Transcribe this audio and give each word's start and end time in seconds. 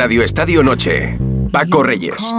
Radio 0.00 0.22
Estadio 0.22 0.62
Noche. 0.62 1.18
Paco 1.52 1.82
Reyes. 1.82 2.32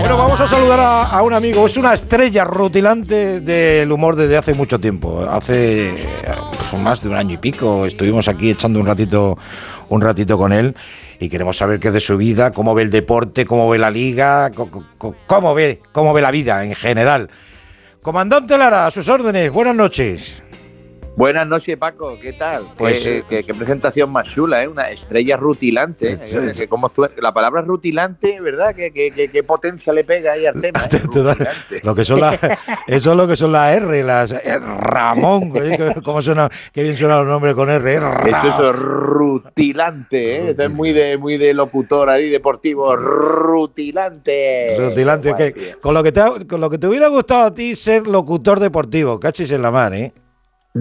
Bueno, 0.00 0.16
vamos 0.16 0.40
a 0.40 0.48
saludar 0.48 0.80
a, 0.80 1.02
a 1.04 1.22
un 1.22 1.32
amigo. 1.32 1.64
Es 1.64 1.76
una 1.76 1.94
estrella 1.94 2.44
rutilante 2.44 3.40
del 3.40 3.92
humor 3.92 4.16
desde 4.16 4.36
hace 4.36 4.52
mucho 4.52 4.80
tiempo. 4.80 5.24
Hace 5.30 5.92
pues, 6.72 6.82
más 6.82 7.04
de 7.04 7.08
un 7.08 7.14
año 7.14 7.34
y 7.34 7.38
pico 7.38 7.86
estuvimos 7.86 8.26
aquí 8.26 8.50
echando 8.50 8.80
un 8.80 8.86
ratito, 8.86 9.38
un 9.88 10.00
ratito 10.00 10.36
con 10.36 10.52
él 10.52 10.74
y 11.20 11.28
queremos 11.28 11.56
saber 11.56 11.78
qué 11.78 11.86
es 11.86 11.94
de 11.94 12.00
su 12.00 12.16
vida, 12.16 12.50
cómo 12.50 12.74
ve 12.74 12.82
el 12.82 12.90
deporte, 12.90 13.46
cómo 13.46 13.70
ve 13.70 13.78
la 13.78 13.92
liga, 13.92 14.50
cómo 15.28 15.54
ve, 15.54 15.80
cómo 15.92 16.12
ve 16.12 16.20
la 16.20 16.32
vida 16.32 16.64
en 16.64 16.74
general. 16.74 17.30
Comandante 18.02 18.58
Lara, 18.58 18.86
a 18.86 18.90
sus 18.90 19.08
órdenes. 19.08 19.52
Buenas 19.52 19.76
noches. 19.76 20.42
Buenas 21.16 21.46
noches, 21.46 21.78
Paco. 21.78 22.18
¿Qué 22.20 22.34
tal? 22.34 22.66
Pues, 22.76 23.02
qué, 23.02 23.18
eh, 23.18 23.24
qué- 23.26 23.42
qué 23.42 23.54
presentación 23.54 24.12
más 24.12 24.28
chula, 24.28 24.62
¿eh? 24.62 24.68
Una 24.68 24.90
estrella 24.90 25.38
rutilante. 25.38 26.12
¿eh? 26.12 26.18
Sí, 26.54 26.68
la 27.22 27.32
palabra 27.32 27.62
rutilante, 27.62 28.38
¿verdad? 28.38 28.74
¿Qué, 28.74 28.92
qué, 28.92 29.42
potencia 29.42 29.94
le 29.94 30.04
pega 30.04 30.32
ahí 30.32 30.44
al 30.44 30.60
tema? 30.60 30.78
¿eh? 30.92 31.80
Lo 31.82 31.94
que 31.94 32.04
son 32.04 32.20
las, 32.20 32.38
eso 32.86 33.10
es 33.12 33.16
lo 33.16 33.26
que 33.26 33.34
son 33.34 33.50
las 33.50 33.74
R, 33.76 34.02
las 34.02 34.30
eh, 34.30 34.58
Ramón, 34.58 35.52
¿eh? 35.54 35.94
cómo 36.04 36.20
suena, 36.20 36.50
qué 36.70 36.82
bien 36.82 36.98
suenan 36.98 37.20
los 37.20 37.28
nombres 37.28 37.54
con 37.54 37.70
R. 37.70 37.94
Eso 37.94 38.70
es 38.70 38.76
rutilante, 38.76 40.36
¿eh? 40.36 40.50
Esto 40.50 40.64
es 40.64 40.70
muy 40.70 40.92
de, 40.92 41.16
muy 41.16 41.38
de 41.38 41.54
locutor 41.54 42.10
ahí, 42.10 42.28
deportivo. 42.28 42.94
Rutilante. 42.94 44.76
Rutilante. 44.78 45.76
Con 45.80 45.94
lo, 45.94 46.02
que 46.02 46.12
te, 46.12 46.46
con 46.46 46.60
lo 46.60 46.68
que 46.68 46.76
te 46.76 46.86
hubiera 46.86 47.08
gustado 47.08 47.46
a 47.46 47.54
ti 47.54 47.74
ser 47.74 48.06
locutor 48.06 48.60
deportivo, 48.60 49.18
cachis 49.18 49.50
en 49.50 49.62
la 49.62 49.70
mar, 49.70 49.94
¿eh? 49.94 50.12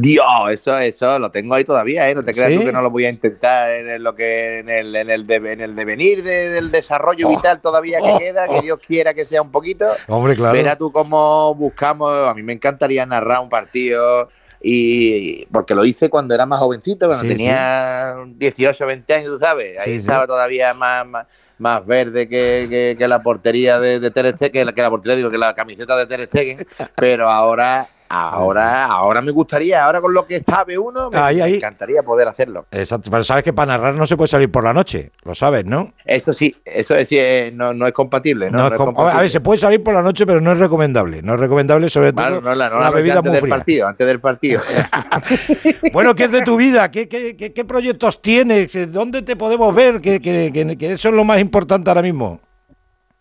Dios, 0.02 0.26
eso, 0.52 0.78
eso 0.78 1.18
lo 1.20 1.32
tengo 1.32 1.56
ahí 1.56 1.64
todavía, 1.64 2.10
¿eh? 2.10 2.16
No 2.16 2.24
te 2.24 2.34
creas 2.34 2.52
¿Sí? 2.52 2.58
tú 2.60 2.66
que 2.66 2.72
no 2.72 2.82
lo 2.82 2.90
voy 2.90 3.06
a 3.06 3.10
intentar 3.10 3.70
en 3.72 3.90
el- 3.90 4.04
lo 4.04 4.14
que 4.16 4.60
en 4.60 4.70
el, 4.70 4.96
en 4.96 5.10
el, 5.10 5.26
de- 5.26 5.36
en 5.54 5.62
el 5.62 5.76
devenir 5.76 6.24
de- 6.24 6.50
del 6.50 6.72
desarrollo 6.72 7.30
vital 7.30 7.62
todavía 7.62 8.00
que 8.00 8.12
oh, 8.12 8.20
queda, 8.20 8.46
oh. 8.48 8.56
que 8.56 8.62
Dios 8.62 8.80
quiera 8.86 9.14
que 9.14 9.26
sea 9.26 9.42
un 9.42 9.52
poquito. 9.52 9.86
Hombre, 10.08 10.36
claro. 10.36 10.54
Verá 10.54 10.76
tú 10.78 10.92
cómo 10.92 11.56
buscamos, 11.56 12.12
a 12.28 12.34
mí 12.34 12.44
me 12.44 12.54
encantaría 12.54 13.06
narrar 13.06 13.42
un 13.42 13.50
partido 13.50 14.30
y 14.62 15.46
porque 15.48 15.76
lo 15.76 15.86
hice 15.86 16.10
cuando 16.10 16.34
era 16.34 16.46
más 16.46 16.60
jovencito, 16.60 17.06
cuando 17.08 17.24
Sí, 17.24 17.30
tenía 17.30 18.16
18, 18.36 18.86
20 18.86 19.14
años, 19.14 19.28
tú 19.30 19.40
sabes, 19.40 19.78
ahí 19.80 19.86
Sí, 19.86 19.92
sí. 19.92 19.98
estaba 20.00 20.26
todavía 20.28 20.74
más, 20.74 21.06
más, 21.06 21.28
más 21.58 21.86
verde 21.86 22.28
que, 22.28 22.68
que- 22.70 22.96
que 22.98 23.08
la 23.08 23.22
portería 23.24 23.80
de, 23.80 24.00
de 24.00 24.12
Ter 24.12 24.34
Stegen, 24.34 24.52
que 24.52 24.66
la, 24.66 24.74
que 24.74 24.82
la 24.82 24.90
portería 24.90 25.16
digo 25.18 25.30
que 25.30 25.38
la 25.38 25.54
camiseta 25.56 25.96
de 25.98 26.06
Ter 26.06 26.26
Stegen, 26.26 26.66
pero 26.98 27.30
ahora 27.30 27.88
ahora 28.08 28.86
ahora 28.86 29.20
me 29.20 29.32
gustaría, 29.32 29.84
ahora 29.84 30.00
con 30.00 30.14
lo 30.14 30.28
que 30.28 30.40
sabe 30.40 30.78
uno, 30.78 31.10
me, 31.10 31.18
Ahí, 31.18 31.38
me 31.38 31.42
ahí. 31.44 31.54
encantaría 31.56 32.04
poder 32.04 32.28
hacerlo. 32.28 32.68
Exacto, 32.72 33.10
pero 33.10 33.24
sabes 33.24 33.44
que 33.44 33.52
para 33.52 33.74
narrar 33.76 33.96
no 33.96 34.06
se 34.06 34.16
puede 34.16 34.28
salir 34.28 34.52
por 34.52 34.64
la 34.64 34.74
noche, 34.74 35.12
lo 35.24 35.34
sabes, 35.34 35.66
¿no? 35.66 35.92
Eso 36.06 36.32
sí, 36.32 36.56
eso 36.66 36.94
es, 36.96 37.10
sí, 37.10 37.18
eh, 37.20 37.52
no, 37.56 37.74
no 37.74 37.88
es 37.88 37.94
compatible, 37.94 38.52
a 38.54 39.22
ver, 39.22 39.30
se 39.32 39.42
puede 39.42 39.58
salir 39.58 39.82
por 39.82 39.96
la 39.96 40.04
noche, 40.04 40.24
pero 40.28 40.40
no 40.40 40.52
es 40.52 40.60
recomendable. 40.60 41.24
No 41.24 41.34
es 41.34 41.40
recomendable, 41.40 41.90
sobre 41.90 42.14
todo 42.14 42.24
Vale, 42.24 42.42
no, 42.42 42.54
la, 42.56 42.76
una 42.78 42.92
bebida 42.92 43.18
antes 43.18 43.32
muy 43.32 43.42
del 43.42 43.50
partido, 43.50 43.88
antes 43.88 44.08
del 44.08 44.20
partido. 44.20 44.62
Bueno, 45.92 46.14
¿qué 46.16 46.26
es 46.26 46.32
de 46.32 46.42
tu 46.42 46.58
vida? 46.58 46.92
¿Qué, 46.92 47.08
qué, 47.08 47.36
qué- 47.36 47.54
qué 47.54 47.66
proyectos 47.66 48.22
tienes? 48.22 48.92
¿Dónde 48.92 49.22
te 49.22 49.36
podemos 49.36 49.74
ver? 49.74 50.02
Que, 50.02 50.20
que- 50.20 50.52
que- 50.54 50.78
que 50.78 50.92
eso 50.94 51.10
es 51.10 51.16
lo 51.16 51.24
más 51.24 51.40
importante 51.46 51.90
ahora 51.90 52.02
mismo. 52.02 52.40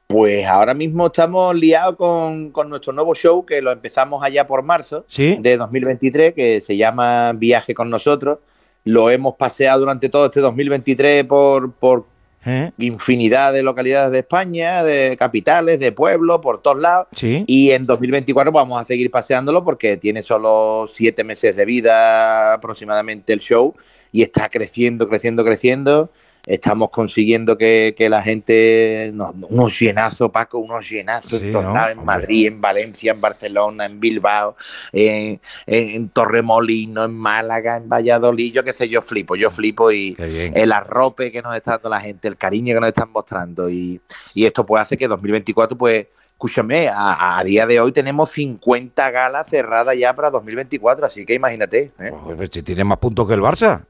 Pues 0.06 0.46
ahora 0.46 0.74
mismo 0.74 1.06
estamos 1.06 1.54
liados 1.54 1.96
con, 1.96 2.50
con 2.50 2.68
nuestro 2.68 2.92
nuevo 2.92 3.14
show 3.14 3.44
que 3.46 3.62
lo 3.62 3.72
empezamos 3.72 4.22
allá 4.22 4.46
por 4.46 4.62
marzo 4.62 5.04
¿Sí? 5.08 5.36
de 5.40 5.56
2023, 5.56 6.34
que 6.34 6.60
se 6.60 6.76
llama 6.76 7.32
Viaje 7.32 7.74
con 7.74 7.88
nosotros. 7.88 8.38
Lo 8.84 9.10
hemos 9.10 9.36
paseado 9.36 9.80
durante 9.80 10.10
todo 10.10 10.26
este 10.26 10.40
2023 10.40 11.24
por, 11.24 11.72
por 11.72 12.06
¿Eh? 12.46 12.70
infinidad 12.76 13.54
de 13.54 13.62
localidades 13.62 14.12
de 14.12 14.18
España, 14.18 14.84
de 14.84 15.16
capitales, 15.18 15.80
de 15.80 15.92
pueblos, 15.92 16.40
por 16.42 16.60
todos 16.60 16.78
lados. 16.78 17.06
¿Sí? 17.12 17.44
Y 17.46 17.70
en 17.70 17.86
2024 17.86 18.52
vamos 18.52 18.82
a 18.82 18.84
seguir 18.84 19.10
paseándolo 19.10 19.64
porque 19.64 19.96
tiene 19.96 20.22
solo 20.22 20.86
siete 20.88 21.24
meses 21.24 21.56
de 21.56 21.64
vida 21.64 22.52
aproximadamente 22.52 23.32
el 23.32 23.40
show 23.40 23.74
y 24.12 24.22
está 24.22 24.50
creciendo, 24.50 25.08
creciendo, 25.08 25.44
creciendo. 25.44 26.10
Estamos 26.46 26.90
consiguiendo 26.90 27.56
que, 27.56 27.94
que 27.96 28.08
la 28.08 28.22
gente, 28.22 29.10
no, 29.14 29.34
unos 29.48 29.78
llenazos, 29.78 30.30
Paco, 30.30 30.58
unos 30.58 30.88
llenazos 30.88 31.40
Sí, 31.40 31.50
en. 31.50 32.04
Madrid, 32.04 32.48
en 32.48 32.60
Valencia, 32.60 33.12
en 33.12 33.20
Barcelona, 33.20 33.86
en 33.86 33.98
Bilbao, 33.98 34.56
en, 34.92 36.08
Torremolino, 36.10 37.04
en 37.04 37.14
Málaga, 37.14 37.76
en 37.76 37.88
Valladolid, 37.88 38.52
yo 38.52 38.64
qué 38.64 38.72
sé, 38.72 38.88
yo 38.88 39.00
flipo, 39.00 39.36
yo 39.36 39.50
flipo 39.50 39.90
y, 39.90 40.16
el 40.18 40.72
arrope 40.72 41.32
que 41.32 41.42
nos 41.42 41.54
está 41.56 41.72
dando 41.72 41.90
la 41.90 42.00
gente, 42.00 42.28
el 42.28 42.36
cariño 42.36 42.74
que 42.74 42.80
nos 42.80 42.88
están 42.88 43.10
mostrando. 43.10 43.70
Y, 43.70 44.00
y 44.34 44.44
esto 44.44 44.66
pues 44.66 44.82
hace 44.82 44.96
que 44.96 45.08
2024, 45.08 45.76
pues, 45.78 46.06
escúchame, 46.32 46.88
a, 46.88 47.38
a 47.38 47.44
día 47.44 47.66
de 47.66 47.80
hoy 47.80 47.92
tenemos 47.92 48.30
50 48.30 49.10
galas 49.10 49.48
cerradas 49.48 49.96
ya 49.96 50.14
para 50.14 50.30
2024, 50.30 51.06
así 51.06 51.24
que 51.24 51.34
imagínate. 51.34 51.92
¿eh? 51.98 52.12
Pues, 52.36 52.50
si 52.52 52.62
tiene 52.62 52.84
más 52.84 52.98
puntos 52.98 53.26
que 53.26 53.34
el 53.34 53.40
Barça. 53.40 53.86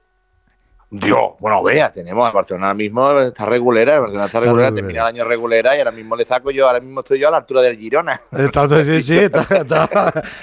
Dios, 0.97 1.32
bueno, 1.41 1.62
vea, 1.62 1.91
tenemos 1.91 2.27
al 2.27 2.32
Barcelona 2.32 2.66
ahora 2.66 2.77
mismo, 2.77 3.19
está 3.21 3.44
regulera, 3.47 3.94
el 3.94 4.00
Barcelona 4.00 4.27
está 4.27 4.41
regulera, 4.41 4.72
termina 4.75 5.00
el 5.00 5.06
año 5.09 5.25
regulera 5.25 5.75
y 5.75 5.78
ahora 5.78 5.91
mismo 5.91 6.15
le 6.15 6.25
saco 6.25 6.50
yo, 6.50 6.66
ahora 6.69 6.78
mismo 6.81 7.00
estoy 7.00 7.19
yo 7.19 7.28
a 7.28 7.31
la 7.32 7.38
altura 7.38 7.62
del 7.62 7.77
Girona. 7.78 8.21
Está, 8.31 8.69
sí, 8.84 9.00
sí, 9.00 9.19
está, 9.19 9.43
está 9.56 9.84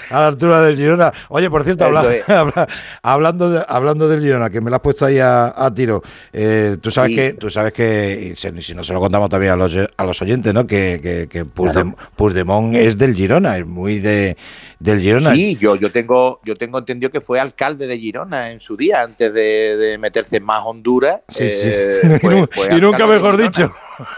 a 0.09 0.19
la 0.19 0.27
altura 0.27 0.61
del 0.61 0.75
Girona. 0.75 1.11
Oye, 1.29 1.49
por 1.49 1.63
cierto, 1.63 1.85
habla- 1.85 2.03
hablando, 3.01 3.49
de- 3.49 3.65
hablando 3.67 4.07
del 4.07 4.21
Girona, 4.21 4.49
que 4.49 4.61
me 4.61 4.69
lo 4.69 4.75
has 4.75 4.81
puesto 4.81 5.05
ahí 5.05 5.19
a, 5.19 5.53
a 5.55 5.73
tiro, 5.73 6.01
eh, 6.33 6.77
tú 6.81 6.91
sabes 6.91 7.11
Sí. 7.11 7.15
que, 7.15 7.33
tú 7.33 7.49
sabes 7.49 7.73
que, 7.73 8.33
y 8.33 8.35
si 8.35 8.73
no 8.75 8.83
se 8.83 8.93
lo 8.93 8.99
contamos 8.99 9.29
también 9.29 9.53
a 9.53 9.55
los, 9.55 9.75
a 9.97 10.03
los 10.05 10.21
oyentes, 10.21 10.53
¿no? 10.53 10.67
Que, 10.67 10.99
que, 11.01 11.27
que 11.29 11.45
Puigdem- 11.45 11.95
Puigdemont 12.15 12.75
es 12.75 12.97
del 12.97 13.15
Girona, 13.15 13.57
es 13.57 13.65
muy 13.65 13.99
de, 13.99 14.37
del 14.83 14.99
Girona. 14.99 15.31
Sí, 15.33 15.55
yo, 15.57 15.75
yo 15.75 15.91
tengo, 15.91 16.39
yo 16.43 16.55
tengo 16.55 16.79
entendido 16.79 17.11
que 17.11 17.21
fue 17.21 17.39
alcalde 17.39 17.87
de 17.87 17.97
Girona 17.99 18.51
en 18.51 18.59
su 18.59 18.75
día, 18.75 19.01
antes 19.01 19.33
de, 19.33 19.77
de 19.77 19.97
meterse 19.97 20.37
en 20.37 20.43
más 20.43 20.63
Honduras. 20.65 21.21
Sí, 21.27 21.49
sí. 21.49 21.69
eh, 21.71 22.17
fue- 22.21 22.35
y, 22.35 22.39
nu- 22.41 22.47
fue 22.51 22.73
y 22.75 22.81
nunca 22.81 23.07
mejor 23.07 23.37
dicho. 23.37 23.73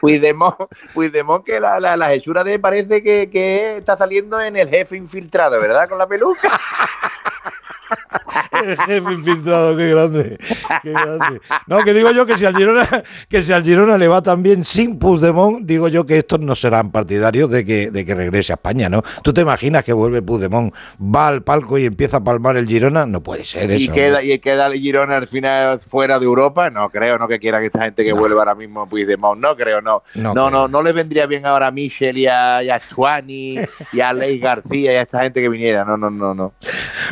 Puigdemont, 0.00 0.56
Puigdemont 0.94 1.44
que 1.44 1.60
la, 1.60 1.80
la, 1.80 1.96
la 1.96 2.12
hechura 2.12 2.44
de 2.44 2.58
parece 2.58 3.02
que, 3.02 3.28
que 3.30 3.78
está 3.78 3.96
saliendo 3.96 4.40
en 4.40 4.56
el 4.56 4.68
jefe 4.68 4.96
infiltrado, 4.96 5.60
¿verdad? 5.60 5.88
Con 5.88 5.98
la 5.98 6.06
peluca. 6.06 6.48
El 8.64 8.76
jefe 8.86 9.12
infiltrado, 9.12 9.76
qué 9.76 9.88
grande, 9.90 10.38
qué 10.82 10.90
grande. 10.92 11.40
No, 11.66 11.78
que 11.82 11.94
digo 11.94 12.10
yo 12.10 12.26
que 12.26 12.36
si 12.36 12.44
al 12.44 12.56
Girona, 12.56 12.86
que 13.28 13.42
si 13.42 13.52
al 13.52 13.62
Girona 13.64 13.98
le 13.98 14.08
va 14.08 14.22
tan 14.22 14.42
bien 14.42 14.64
sin 14.64 14.98
Puigdemont, 14.98 15.60
digo 15.66 15.88
yo 15.88 16.06
que 16.06 16.18
estos 16.18 16.40
no 16.40 16.54
serán 16.54 16.90
partidarios 16.90 17.50
de 17.50 17.64
que, 17.64 17.90
de 17.90 18.04
que 18.04 18.14
regrese 18.14 18.52
a 18.52 18.56
España, 18.56 18.88
¿no? 18.88 19.02
¿Tú 19.22 19.32
te 19.32 19.42
imaginas 19.42 19.84
que 19.84 19.92
vuelve 19.92 20.22
Puigdemont, 20.22 20.74
va 21.00 21.28
al 21.28 21.42
palco 21.42 21.78
y 21.78 21.86
empieza 21.86 22.18
a 22.18 22.24
palmar 22.24 22.56
el 22.56 22.66
Girona? 22.66 23.06
No 23.06 23.22
puede 23.22 23.44
ser 23.44 23.70
Y 23.70 23.84
eso. 23.84 23.92
queda, 23.92 24.18
¿no? 24.18 24.24
y 24.24 24.38
queda 24.38 24.66
el 24.66 24.74
Girona 24.74 25.16
al 25.16 25.26
final 25.26 25.80
fuera 25.80 26.18
de 26.18 26.24
Europa. 26.24 26.70
No 26.70 26.88
creo, 26.90 27.18
no 27.18 27.28
que 27.28 27.38
quiera 27.38 27.60
que 27.60 27.66
esta 27.66 27.82
gente 27.84 28.04
que 28.04 28.12
vuelva 28.12 28.40
ahora 28.40 28.54
mismo 28.54 28.82
a 28.82 28.86
Puigdemont. 28.86 29.40
No 29.40 29.56
creo, 29.56 29.80
no. 29.80 30.02
No 30.14 30.34
No, 30.34 30.50
no, 30.50 30.68
no, 30.68 30.82
le 30.82 30.92
vendría 30.92 31.26
bien 31.26 31.46
ahora 31.46 31.68
a 31.68 31.70
Michel 31.70 32.18
y 32.18 32.26
a, 32.26 32.62
y 32.62 32.70
a 32.70 32.80
Chuani 32.80 33.58
y 33.92 34.00
a 34.00 34.12
Ley 34.12 34.38
García 34.38 34.92
y 34.92 34.96
a 34.96 35.02
esta 35.02 35.22
gente 35.22 35.40
que 35.40 35.48
viniera. 35.48 35.84
No, 35.84 35.96
no, 35.96 36.10
no, 36.10 36.34
no. 36.34 36.52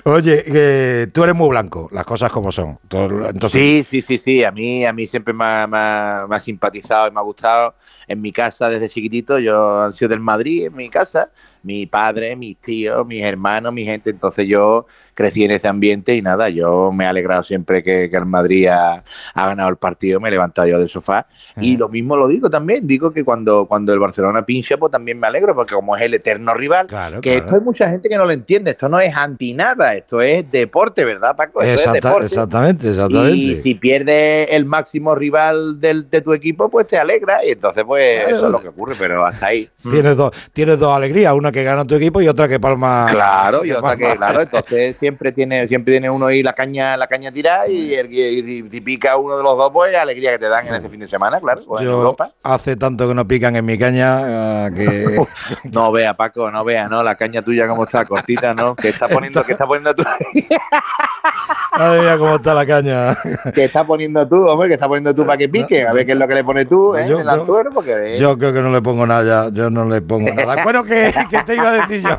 Oye, 0.05 0.45
que 0.45 1.09
tú 1.13 1.25
eres 1.25 1.35
muy 1.39 1.49
blanco, 1.49 1.89
las 1.93 2.05
cosas 2.05 2.31
como 2.31 2.53
son. 2.53 2.79
Entonces, 2.91 3.51
Sí, 3.51 3.85
sí, 3.85 4.03
sí, 4.03 4.19
sí. 4.19 4.45
A 4.45 4.51
mí, 4.51 4.85
a 4.85 4.93
mí 4.93 5.07
siempre 5.07 5.33
me 5.33 5.67
me 5.67 5.77
ha 5.79 6.41
simpatizado 6.41 7.09
y 7.09 7.11
me 7.11 7.21
ha 7.21 7.23
gustado. 7.23 7.75
En 8.09 8.21
mi 8.21 8.33
casa 8.33 8.69
desde 8.69 8.89
chiquitito, 8.89 9.39
yo 9.39 9.83
han 9.83 9.95
sido 9.95 10.09
del 10.09 10.21
Madrid, 10.21 10.67
en 10.67 10.75
mi 10.77 10.89
casa. 10.89 11.31
Mi 11.63 11.87
padre, 11.87 12.35
mis 12.37 12.57
tíos, 12.57 13.07
mis 13.07 13.23
hermanos, 13.23 13.73
mi 13.73 13.85
gente. 13.85 14.11
Entonces 14.11 14.47
yo 14.49 14.87
crecí 15.15 15.45
en 15.45 15.51
ese 15.51 15.69
ambiente 15.69 16.15
y 16.15 16.23
nada, 16.23 16.49
yo 16.49 16.91
me 16.93 17.05
he 17.05 17.07
alegrado 17.07 17.43
siempre 17.43 17.83
que, 17.83 18.09
que 18.09 18.17
el 18.17 18.25
Madrid 18.27 18.69
ha, 18.69 19.05
ha 19.35 19.47
ganado 19.49 19.69
el 19.69 19.77
partido, 19.77 20.21
me 20.21 20.29
he 20.29 20.33
levantado 20.33 20.67
yo 20.69 20.79
del 20.79 20.89
sofá. 20.89 21.27
Y 21.61 21.77
lo 21.77 21.89
mismo 21.89 22.17
lo 22.17 22.29
digo 22.29 22.49
también, 22.49 22.87
digo 22.87 23.13
que 23.13 23.25
cuando, 23.25 23.67
cuando 23.67 23.93
el 23.93 23.99
Barcelona 23.99 24.47
pincha, 24.47 24.77
pues 24.79 24.93
también 24.93 25.19
me 25.21 25.27
alegro, 25.27 25.55
porque 25.55 25.75
como 25.75 25.95
es 25.97 26.03
el 26.03 26.15
eterno 26.15 26.55
rival, 26.55 26.87
Claro, 26.87 27.21
que 27.21 27.31
claro. 27.31 27.45
esto 27.45 27.55
hay 27.57 27.61
mucha 27.61 27.91
gente 27.91 28.09
que 28.09 28.17
no 28.17 28.25
lo 28.25 28.33
entiende, 28.33 28.71
esto 28.71 28.89
no 28.89 28.99
es 29.01 29.15
anti 29.15 29.53
nada, 29.53 29.95
esto 29.95 30.23
es 30.23 30.51
deporte, 30.51 31.05
¿verdad? 31.05 31.19
¿verdad, 31.19 31.37
Paco? 31.37 31.63
Eso 31.63 31.73
es 31.75 31.81
Exacta- 31.81 32.09
deporte. 32.09 32.27
exactamente, 32.27 32.91
exactamente. 32.91 33.37
Y 33.37 33.57
si 33.57 33.75
pierde 33.75 34.45
el 34.55 34.65
máximo 34.65 35.15
rival 35.15 35.81
del, 35.81 36.09
de 36.09 36.21
tu 36.21 36.33
equipo, 36.33 36.69
pues 36.71 36.87
te 36.87 36.97
alegra. 36.97 37.45
Y 37.45 37.51
entonces, 37.51 37.85
pues 37.85 37.98
Claro. 37.99 38.37
eso 38.37 38.47
es 38.47 38.53
lo 38.53 38.61
que 38.61 38.69
ocurre, 38.69 38.95
pero 38.99 39.25
hasta 39.27 39.47
ahí. 39.47 39.69
Tienes 39.83 40.17
dos, 40.17 40.31
tienes 40.53 40.79
dos 40.79 40.93
alegrías, 40.95 41.33
una 41.35 41.51
que 41.53 41.63
gana 41.65 41.85
tu 41.85 41.95
equipo 41.95 42.21
y 42.21 42.29
otra 42.29 42.49
que 42.49 42.59
palma. 42.61 43.07
Claro, 43.11 43.65
y 43.65 43.73
otra 43.73 43.97
que, 43.97 44.17
claro, 44.17 44.41
entonces 44.43 44.97
siempre 44.97 45.33
tiene, 45.33 45.67
siempre 45.69 45.95
tiene 45.95 46.09
uno 46.11 46.27
ahí 46.27 46.43
la 46.43 46.53
caña, 46.53 46.97
la 46.97 47.07
caña 47.07 47.33
tirada 47.33 47.69
y, 47.69 47.95
el, 47.95 48.13
y, 48.13 48.69
y 48.71 48.81
pica 48.81 49.17
uno 49.17 49.37
de 49.37 49.43
los 49.43 49.57
dos, 49.57 49.71
pues 49.73 49.95
alegría 49.97 50.33
que 50.33 50.39
te 50.39 50.49
dan 50.49 50.67
en 50.67 50.75
este 50.75 50.89
fin 50.89 51.01
de 51.01 51.09
semana, 51.09 51.41
claro, 51.41 51.63
pues, 51.67 51.81
en 51.83 51.87
Yo 51.89 51.95
Europa. 51.95 52.33
hace 52.43 52.77
tanto 52.77 53.09
que 53.09 53.15
no 53.15 53.27
pican 53.27 53.57
en 53.57 53.65
mi 53.65 53.79
caña 53.79 54.65
ah, 54.67 54.71
que 54.75 55.19
No 55.73 55.91
vea, 55.93 56.15
Paco, 56.15 56.51
no 56.51 56.65
vea, 56.65 56.89
¿no? 56.89 57.03
La 57.03 57.15
caña 57.17 57.43
tuya 57.43 57.67
como 57.69 57.85
está, 57.85 58.05
cortita, 58.05 58.55
¿no? 58.55 58.75
Que 58.77 58.89
está 58.91 59.09
poniendo, 59.09 59.43
que 59.45 59.53
está 59.53 59.67
poniendo 59.67 59.95
tú, 59.95 60.03
Madre 61.79 62.01
mía, 62.01 62.19
cómo 62.19 62.35
está 62.37 62.55
la 62.55 62.67
caña. 62.67 63.17
que 63.55 63.65
está 63.65 63.85
poniendo 63.85 64.27
tú, 64.27 64.47
hombre, 64.47 64.69
que 64.69 64.75
está 64.75 64.89
poniendo 64.89 65.15
tú 65.15 65.25
para 65.25 65.37
que 65.39 65.49
pique, 65.49 65.87
a 65.87 65.93
ver 65.93 66.07
qué 66.07 66.13
es 66.13 66.19
lo 66.19 66.27
que 66.27 66.35
le 66.35 66.45
pones 66.45 66.69
tú, 66.69 66.97
¿eh? 66.97 67.07
Yo- 67.09 67.17
en 67.17 67.23
el 67.23 67.29
anzuelo, 67.29 67.71
porque 67.71 67.88
eh, 67.93 68.17
Yo 68.19 68.37
creo 68.39 68.53
que 68.53 68.61
no 68.61 68.71
le 68.73 68.83
pongo 68.83 69.07
nada, 69.07 69.51
yo 69.53 69.71
no 69.71 69.85
le 69.89 70.01
pongo 70.03 70.33
nada. 70.33 70.63
Bueno, 70.65 70.85
¿qué, 70.85 71.13
qué 71.31 71.41
te 71.45 71.55
iba 71.57 71.69
a 71.71 71.73
decir 71.87 72.03
yo? 72.03 72.17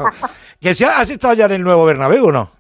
Que 0.60 0.74
si 0.74 0.84
has 0.84 1.10
estado 1.10 1.34
ya 1.36 1.46
en 1.46 1.52
el 1.54 1.64
nuevo 1.64 1.86
Bernabéu, 1.86 2.28
¿o 2.28 2.32
no? 2.32 2.52